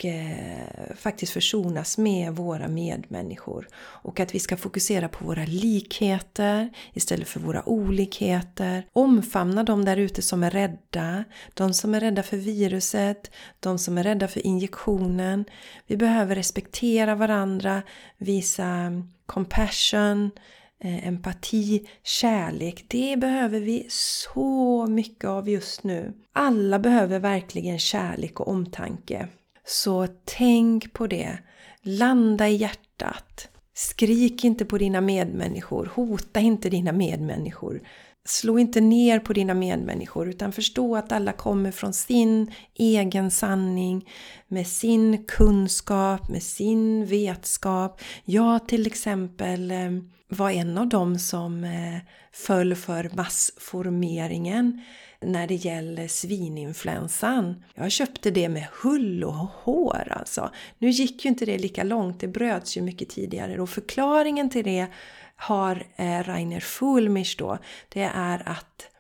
och 0.04 0.10
eh, 0.10 0.96
faktiskt 0.96 1.34
försonas 1.34 1.98
med 1.98 2.36
våra 2.36 2.68
medmänniskor. 2.68 3.68
Och 3.76 4.20
att 4.20 4.36
vi 4.36 4.40
ska 4.40 4.58
fokusera 4.58 5.10
på 5.10 5.26
våra 5.26 5.46
likheter 5.46 6.70
istället 6.94 7.28
för 7.28 7.40
våra 7.40 7.70
olikheter. 7.70 8.86
Omfamna 8.94 9.64
de 9.64 9.86
där 9.86 9.98
ute 9.98 10.22
som 10.22 10.44
är 10.44 10.52
rädda. 10.52 11.24
De 11.54 11.74
som 11.74 11.96
är 11.96 12.00
rädda 12.00 12.24
för 12.24 12.38
viruset, 12.38 13.32
de 13.60 13.80
som 13.80 13.98
är 13.98 14.04
rädda 14.04 14.28
för 14.28 14.46
injektionen. 14.48 15.46
Vi 15.88 15.98
behöver 15.98 16.36
respektera 16.36 17.16
varandra, 17.16 17.82
visa 18.18 18.92
compassion, 19.26 20.32
eh, 20.80 21.08
empati, 21.08 21.90
kärlek. 22.04 22.86
Det 22.88 23.18
behöver 23.18 23.60
vi 23.60 23.86
så 23.90 24.88
mycket 24.88 25.26
av 25.26 25.50
just 25.50 25.84
nu. 25.84 26.14
Alla 26.34 26.80
behöver 26.80 27.20
verkligen 27.20 27.80
kärlek 27.80 28.40
och 28.40 28.48
omtanke. 28.48 29.28
Så 29.66 30.08
tänk 30.26 30.94
på 30.94 31.08
det. 31.08 31.38
Landa 31.82 32.48
i 32.50 32.56
hjärtat. 32.56 33.50
Skrik 33.74 34.44
inte 34.44 34.66
på 34.66 34.78
dina 34.78 35.02
medmänniskor. 35.02 35.92
Hota 35.96 36.40
inte 36.40 36.70
dina 36.70 36.92
medmänniskor. 36.92 37.82
Slå 38.26 38.60
inte 38.60 38.82
ner 38.82 39.20
på 39.20 39.34
dina 39.34 39.54
medmänniskor 39.54 40.30
utan 40.30 40.52
förstå 40.52 40.96
att 40.96 41.12
alla 41.12 41.32
kommer 41.32 41.72
från 41.72 41.94
sin 41.94 42.52
egen 42.76 43.32
sanning, 43.32 44.10
med 44.48 44.68
sin 44.68 45.26
kunskap, 45.26 46.30
med 46.30 46.44
sin 46.44 47.06
vetskap. 47.06 48.02
Jag 48.26 48.68
till 48.68 48.88
exempel 48.88 49.72
eh, 49.72 49.92
var 50.28 50.50
en 50.50 50.78
av 50.78 50.88
dem 50.88 51.20
som 51.20 51.64
eh, 51.64 51.98
föll 52.32 52.76
för 52.76 53.12
massformeringen 53.14 54.82
när 55.26 55.48
det 55.48 55.56
gäller 55.56 56.08
svininfluensan. 56.08 57.64
Jag 57.76 57.92
köpte 57.92 58.32
det 58.32 58.50
med 58.50 58.68
hull 58.82 59.24
och 59.24 59.34
hår 59.34 60.08
alltså. 60.12 60.52
Nu 60.78 60.90
gick 60.90 61.26
ju 61.26 61.30
inte 61.30 61.46
det 61.46 61.58
lika 61.58 61.84
långt, 61.84 62.20
det 62.20 62.28
bröts 62.28 62.78
ju 62.78 62.82
mycket 62.82 63.10
tidigare 63.10 63.62
och 63.62 63.70
förklaringen 63.70 64.50
till 64.50 64.64
det 64.64 64.88
har 65.36 65.86
eh, 65.96 66.24
Rainer 66.24 66.60
Fulmich 66.60 67.38
då, 67.38 67.58
det 67.90 68.12
är 68.16 68.50
att 68.50 68.93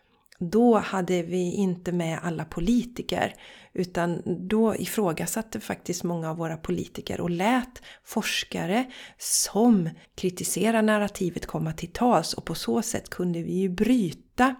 då 0.50 0.78
hade 0.78 1.24
vi 1.24 1.52
inte 1.52 1.92
med 1.92 2.20
alla 2.24 2.46
politiker 2.46 3.36
utan 3.74 4.22
då 4.26 4.76
ifrågasatte 4.76 5.60
faktiskt 5.60 6.04
många 6.04 6.30
av 6.30 6.38
våra 6.38 6.58
politiker 6.58 7.22
och 7.22 7.30
lät 7.30 7.82
forskare 8.04 8.86
som 9.18 9.90
kritiserar 10.16 10.82
narrativet 10.82 11.46
komma 11.46 11.74
till 11.74 11.92
tals 11.92 12.34
och 12.34 12.46
på 12.46 12.56
så 12.56 12.82
sätt 12.82 13.10
kunde 13.10 13.44
vi 13.44 13.54
ju 13.54 13.70
bryta 13.70 14.56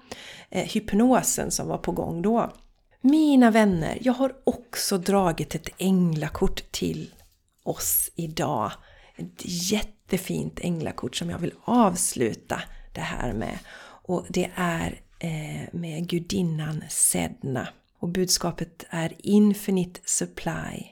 eh, 0.50 0.68
hypnosen 0.68 1.52
som 1.52 1.68
var 1.68 1.78
på 1.78 1.92
gång 1.92 2.22
då. 2.22 2.54
Mina 3.02 3.52
vänner, 3.52 3.98
jag 4.02 4.14
har 4.14 4.34
också 4.44 4.98
dragit 4.98 5.56
ett 5.56 5.70
änglakort 5.78 6.72
till 6.72 7.14
oss 7.64 8.10
idag. 8.16 8.72
Ett 9.16 9.42
jättefint 9.72 10.60
änglakort 10.60 11.16
som 11.16 11.30
jag 11.30 11.40
vill 11.40 11.54
avsluta 11.64 12.62
det 12.94 13.02
här 13.02 13.34
med. 13.34 13.60
Och 14.06 14.26
det 14.30 14.52
är 14.56 15.00
Eh, 15.24 15.68
med 15.72 16.08
gudinnan 16.08 16.84
Sedna. 16.90 17.68
Och 18.00 18.10
budskapet 18.10 18.86
är 18.90 19.14
Infinite 19.18 20.02
Supply. 20.06 20.88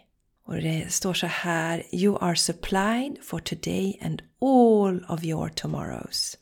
Och 0.45 0.55
det 0.55 0.93
står 0.93 1.13
så 1.13 1.27
här 1.27 1.83
You 1.91 2.17
are 2.21 2.35
supplied 2.35 3.17
for 3.23 3.39
today 3.39 3.99
and 4.01 4.21
all 4.41 5.05
of 5.09 5.23
your 5.23 5.49
tomorrows. 5.49 6.37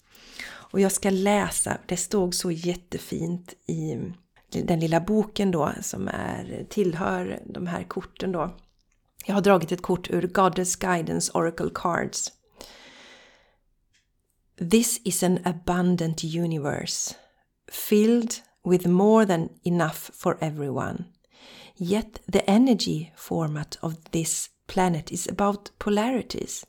Och 0.46 0.80
jag 0.80 0.92
ska 0.92 1.10
läsa, 1.10 1.78
det 1.86 1.98
stod 1.98 2.36
så 2.36 2.52
jättefint 2.52 3.54
i 3.66 3.98
den 4.52 4.80
lilla 4.80 5.00
boken 5.00 5.52
då 5.52 5.72
som 5.82 6.08
är, 6.08 6.66
tillhör 6.70 7.40
de 7.46 7.68
här 7.68 7.84
korten 7.84 8.32
då. 8.32 8.56
Jag 9.26 9.34
har 9.34 9.42
dragit 9.42 9.72
ett 9.72 9.82
kort 9.82 10.10
ur 10.10 10.28
Goddess 10.28 10.76
Guidance 10.76 11.32
Oracle 11.34 11.70
Cards. 11.74 12.32
This 14.72 15.02
is 15.04 15.24
an 15.24 15.40
abundant 15.46 16.24
universe 16.24 17.16
filled 17.72 18.42
with 18.64 18.88
more 18.88 19.26
than 19.26 19.50
enough 19.64 20.12
for 20.14 20.38
everyone. 20.42 21.06
Yet 21.76 22.20
the 22.28 22.48
energy 22.50 23.12
format 23.16 23.78
of 23.82 24.12
this 24.12 24.50
planet 24.68 25.12
is 25.12 25.28
about 25.28 25.72
polarities. 25.80 26.66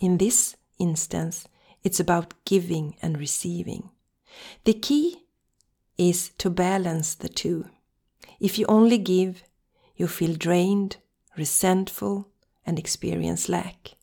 In 0.00 0.18
this 0.18 0.56
instance, 0.78 1.46
it's 1.82 2.00
about 2.00 2.34
giving 2.44 2.96
and 3.02 3.18
receiving. 3.18 3.90
The 4.64 4.74
key 4.74 5.24
is 5.96 6.30
to 6.38 6.50
balance 6.50 7.14
the 7.14 7.28
two. 7.28 7.68
If 8.40 8.58
you 8.58 8.66
only 8.68 8.98
give, 8.98 9.42
you 9.96 10.06
feel 10.06 10.34
drained, 10.34 10.96
resentful, 11.36 12.28
and 12.64 12.78
experience 12.78 13.48
lack. 13.48 13.96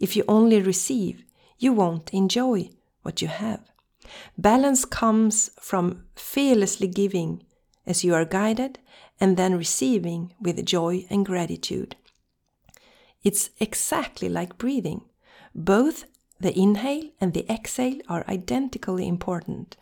If 0.00 0.16
you 0.16 0.24
only 0.26 0.60
receive, 0.60 1.24
you 1.58 1.72
won't 1.72 2.12
enjoy 2.12 2.70
what 3.02 3.20
you 3.22 3.28
have. 3.28 3.60
Balance 4.38 4.84
comes 4.84 5.50
from 5.60 6.04
fearlessly 6.14 6.88
giving 6.88 7.42
as 7.86 8.04
you 8.04 8.14
are 8.14 8.24
guided 8.24 8.78
and 9.20 9.36
then 9.36 9.56
receiving 9.56 10.34
with 10.40 10.64
joy 10.64 11.06
and 11.10 11.24
gratitude. 11.24 11.96
It's 13.22 13.50
exactly 13.58 14.28
like 14.28 14.58
breathing. 14.58 15.02
Both 15.54 16.04
the 16.40 16.58
inhale 16.58 17.10
and 17.20 17.32
the 17.32 17.50
exhale 17.50 17.98
are 18.08 18.24
identically 18.28 19.06
important. 19.08 19.76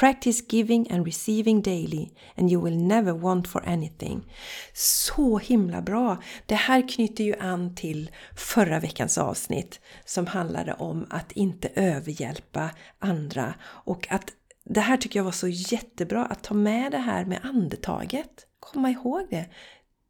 Practice 0.00 0.42
giving 0.48 0.92
and 0.92 1.06
receiving 1.06 1.62
daily 1.62 2.10
and 2.36 2.50
you 2.50 2.64
will 2.64 2.76
never 2.76 3.12
want 3.12 3.48
for 3.48 3.68
anything. 3.68 4.32
Så 4.72 5.38
himla 5.38 5.82
bra! 5.82 6.22
Det 6.46 6.54
här 6.54 6.88
knyter 6.88 7.24
ju 7.24 7.34
an 7.38 7.74
till 7.74 8.10
förra 8.36 8.80
veckans 8.80 9.18
avsnitt 9.18 9.80
som 10.04 10.26
handlade 10.26 10.74
om 10.74 11.06
att 11.10 11.32
inte 11.32 11.68
överhjälpa 11.74 12.70
andra 12.98 13.54
och 13.62 14.06
att 14.10 14.32
det 14.64 14.80
här 14.80 14.96
tycker 14.96 15.18
jag 15.18 15.24
var 15.24 15.32
så 15.32 15.48
jättebra 15.48 16.26
att 16.26 16.42
ta 16.42 16.54
med 16.54 16.92
det 16.92 16.98
här 16.98 17.24
med 17.24 17.40
andetaget. 17.42 18.46
Komma 18.60 18.90
ihåg 18.90 19.26
det. 19.30 19.46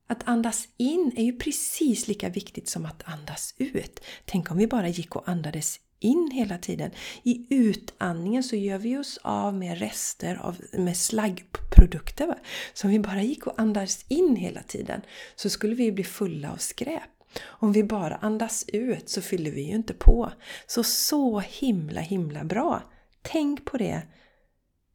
Att 0.07 0.29
andas 0.29 0.69
in 0.77 1.13
är 1.17 1.25
ju 1.25 1.39
precis 1.39 2.09
lika 2.09 2.29
viktigt 2.29 2.69
som 2.69 2.87
att 2.87 3.03
andas 3.05 3.55
ut. 3.59 4.01
Tänk 4.25 4.51
om 4.51 4.57
vi 4.57 4.67
bara 4.67 4.89
gick 4.89 5.17
och 5.17 5.29
andades 5.29 5.81
in 6.01 6.31
hela 6.33 6.59
tiden. 6.59 6.91
I 7.23 7.47
utandningen 7.51 8.43
så 8.43 8.57
gör 8.57 8.79
vi 8.79 8.97
oss 8.97 9.19
av 9.23 9.55
med 9.55 9.79
rester 9.79 10.41
av, 10.43 10.57
med 10.73 10.97
slaggprodukter. 10.97 12.27
Va? 12.27 12.39
Så 12.75 12.87
om 12.87 12.91
vi 12.91 12.99
bara 12.99 13.23
gick 13.23 13.47
och 13.47 13.61
andades 13.61 14.05
in 14.09 14.37
hela 14.37 14.63
tiden 14.63 15.01
så 15.37 15.51
skulle 15.51 15.75
vi 15.75 15.93
bli 15.93 16.05
fulla 16.05 16.53
av 16.53 16.57
skräp. 16.57 17.03
Om 17.43 17.73
vi 17.73 17.85
bara 17.85 18.17
andas 18.17 18.65
ut 18.69 19.09
så 19.09 19.23
fyller 19.23 19.51
vi 19.51 19.63
ju 19.63 19.75
inte 19.75 19.95
på. 19.95 20.33
Så 20.67 20.85
så 20.85 21.41
himla 21.41 22.01
himla 22.01 22.45
bra! 22.45 22.83
Tänk 23.23 23.65
på 23.65 23.77
det! 23.77 24.03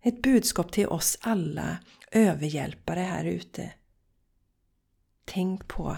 Ett 0.02 0.22
budskap 0.22 0.72
till 0.72 0.88
oss 0.88 1.18
alla 1.22 1.78
överhjälpare 2.12 3.00
här 3.00 3.26
ute. 3.26 3.74
Tänk 5.26 5.68
på 5.68 5.98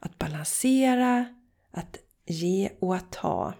att 0.00 0.18
balansera, 0.18 1.34
att 1.70 1.98
ge 2.26 2.70
och 2.80 2.96
att 2.96 3.12
ta. 3.12 3.54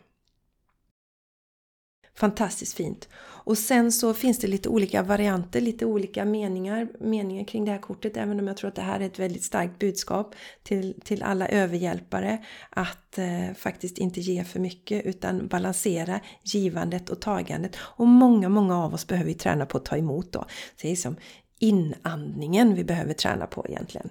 Fantastiskt 2.19 2.75
fint! 2.75 3.09
Och 3.49 3.59
sen 3.59 3.93
så 3.93 4.15
finns 4.15 4.39
det 4.39 4.47
lite 4.47 4.69
olika 4.69 5.03
varianter, 5.03 5.61
lite 5.61 5.87
olika 5.87 6.25
meningar, 6.25 6.89
meningar 7.01 7.45
kring 7.45 7.65
det 7.65 7.71
här 7.71 7.79
kortet. 7.79 8.17
Även 8.17 8.41
om 8.41 8.47
jag 8.47 8.57
tror 8.57 8.69
att 8.69 8.75
det 8.75 8.83
här 8.83 9.01
är 9.01 9.07
ett 9.07 9.19
väldigt 9.19 9.45
starkt 9.45 9.79
budskap 9.79 10.35
till, 10.63 11.01
till 11.05 11.23
alla 11.23 11.49
överhjälpare. 11.49 12.45
Att 12.71 13.19
eh, 13.19 13.55
faktiskt 13.57 13.99
inte 13.99 14.21
ge 14.21 14.45
för 14.45 14.61
mycket 14.61 15.07
utan 15.07 15.49
balansera 15.49 16.21
givandet 16.43 17.11
och 17.11 17.21
tagandet. 17.21 17.77
Och 17.81 18.07
många, 18.07 18.49
många 18.49 18.85
av 18.85 18.95
oss 18.95 19.07
behöver 19.07 19.31
ju 19.31 19.37
träna 19.37 19.67
på 19.67 19.79
att 19.79 19.85
ta 19.85 19.97
emot 19.97 20.33
då. 20.33 20.41
Så 20.77 20.83
det 20.83 20.93
är 20.93 20.97
som 20.97 21.17
inandningen 21.59 22.75
vi 22.75 22.85
behöver 22.85 23.13
träna 23.13 23.47
på 23.47 23.67
egentligen. 23.69 24.11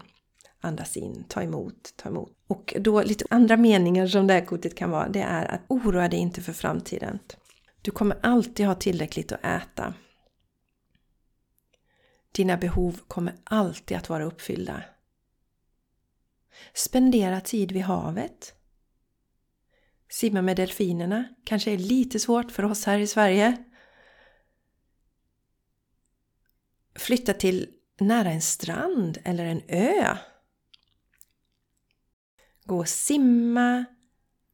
Andas 0.62 0.98
in, 0.98 1.24
ta 1.28 1.42
emot, 1.42 1.94
ta 1.96 2.10
emot. 2.10 2.32
Och 2.48 2.74
då 2.80 3.02
lite 3.02 3.26
andra 3.30 3.58
meningar 3.58 4.08
som 4.08 4.28
det 4.28 4.34
här 4.34 4.46
kortet 4.46 4.76
kan 4.76 4.92
vara, 4.92 5.10
det 5.10 5.22
är 5.22 5.46
att 5.46 5.62
oroa 5.68 6.10
dig 6.10 6.20
inte 6.20 6.42
för 6.42 6.54
framtiden. 6.54 7.20
Du 7.88 7.92
kommer 7.92 8.20
alltid 8.24 8.66
ha 8.66 8.76
tillräckligt 8.76 9.32
att 9.32 9.46
äta. 9.46 9.94
Dina 12.32 12.58
behov 12.58 13.00
kommer 13.08 13.36
alltid 13.44 13.98
att 13.98 14.10
vara 14.10 14.26
uppfyllda. 14.26 14.84
Spendera 16.74 17.42
tid 17.42 17.72
vid 17.72 17.82
havet. 17.82 18.54
Simma 20.10 20.42
med 20.42 20.58
delfinerna 20.58 21.36
kanske 21.44 21.72
är 21.72 21.78
lite 21.78 22.20
svårt 22.20 22.52
för 22.52 22.64
oss 22.64 22.86
här 22.86 23.00
i 23.00 23.08
Sverige. 23.08 23.64
Flytta 26.96 27.34
till 27.34 27.74
nära 28.00 28.32
en 28.32 28.42
strand 28.42 29.18
eller 29.24 29.46
en 29.46 29.62
ö. 29.68 30.18
Gå 32.64 32.80
och 32.80 32.90
simma, 32.90 33.86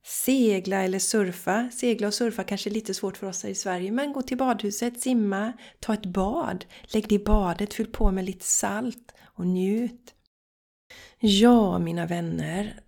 segla 0.05 0.83
eller 0.83 0.99
surfa. 0.99 1.69
Segla 1.73 2.07
och 2.07 2.13
surfa 2.13 2.43
kanske 2.43 2.69
är 2.69 2.71
lite 2.71 2.93
svårt 2.93 3.17
för 3.17 3.27
oss 3.27 3.43
här 3.43 3.49
i 3.49 3.55
Sverige, 3.55 3.91
men 3.91 4.13
gå 4.13 4.21
till 4.21 4.37
badhuset, 4.37 5.01
simma, 5.01 5.53
ta 5.79 5.93
ett 5.93 6.05
bad, 6.05 6.65
lägg 6.83 7.09
dig 7.09 7.21
i 7.21 7.23
badet, 7.23 7.73
fyll 7.73 7.91
på 7.91 8.11
med 8.11 8.25
lite 8.25 8.45
salt 8.45 9.11
och 9.23 9.47
njut. 9.47 10.13
Ja, 11.19 11.79
mina 11.79 12.05
vänner, 12.05 12.79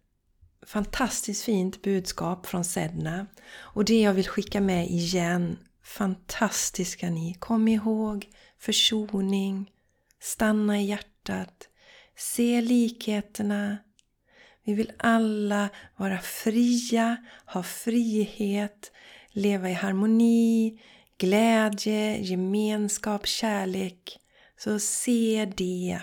fantastiskt 0.66 1.44
fint 1.44 1.82
budskap 1.82 2.46
från 2.46 2.64
Sedna 2.64 3.28
och 3.58 3.86
det 3.86 4.02
jag 4.02 4.14
vill 4.14 4.28
skicka 4.28 4.62
med 4.62 4.90
igen, 4.90 5.58
fantastiska 5.84 7.10
ni, 7.10 7.34
kom 7.34 7.68
ihåg 7.68 8.28
försoning, 8.60 9.72
stanna 10.22 10.80
i 10.80 10.86
hjärtat, 10.86 11.70
se 12.18 12.62
likheterna, 12.62 13.78
vi 14.66 14.74
vill 14.74 14.92
alla 14.98 15.70
vara 15.96 16.20
fria, 16.20 17.18
ha 17.46 17.64
frihet, 17.64 18.92
leva 19.32 19.70
i 19.70 19.74
harmoni, 19.74 20.80
glädje, 21.18 22.18
gemenskap, 22.22 23.28
kärlek. 23.28 24.20
Så 24.58 24.80
se 24.80 25.52
det. 25.58 26.00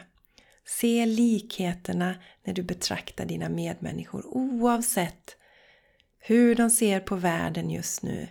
Se 0.64 1.07
likheterna 1.07 2.14
när 2.44 2.55
du 2.55 2.62
betraktar 2.62 3.25
dina 3.25 3.48
medmänniskor 3.48 4.27
oavsett 4.27 5.37
hur 6.18 6.55
de 6.55 6.70
ser 6.70 7.01
på 7.01 7.16
världen 7.16 7.70
just 7.70 8.03
nu. 8.03 8.29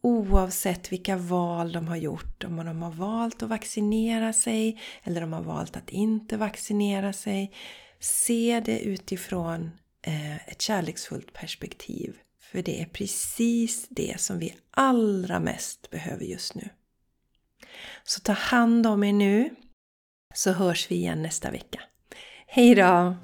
Oavsett 0.00 0.92
vilka 0.92 1.16
val 1.16 1.72
de 1.72 1.88
har 1.88 1.96
gjort, 1.96 2.44
om 2.44 2.56
de 2.56 2.82
har 2.82 2.90
valt 2.90 3.42
att 3.42 3.48
vaccinera 3.48 4.32
sig 4.32 4.80
eller 5.02 5.20
de 5.20 5.32
har 5.32 5.42
valt 5.42 5.76
att 5.76 5.90
inte 5.90 6.36
vaccinera 6.36 7.12
sig. 7.12 7.52
Se 8.02 8.62
det 8.64 8.80
utifrån 8.80 9.70
eh, 10.02 10.48
ett 10.48 10.62
kärleksfullt 10.62 11.32
perspektiv. 11.32 12.18
För 12.40 12.62
det 12.62 12.80
är 12.80 12.86
precis 12.86 13.86
det 13.88 14.20
som 14.20 14.38
vi 14.38 14.56
allra 14.70 15.40
mest 15.40 15.90
behöver 15.90 16.24
just 16.24 16.54
nu. 16.54 16.68
Så 18.04 18.20
ta 18.20 18.32
hand 18.32 18.86
om 18.86 19.04
er 19.04 19.12
nu, 19.12 19.54
så 20.34 20.52
hörs 20.52 20.90
vi 20.90 20.94
igen 20.94 21.22
nästa 21.22 21.50
vecka. 21.50 21.80
Hej 22.46 22.74
då! 22.74 23.16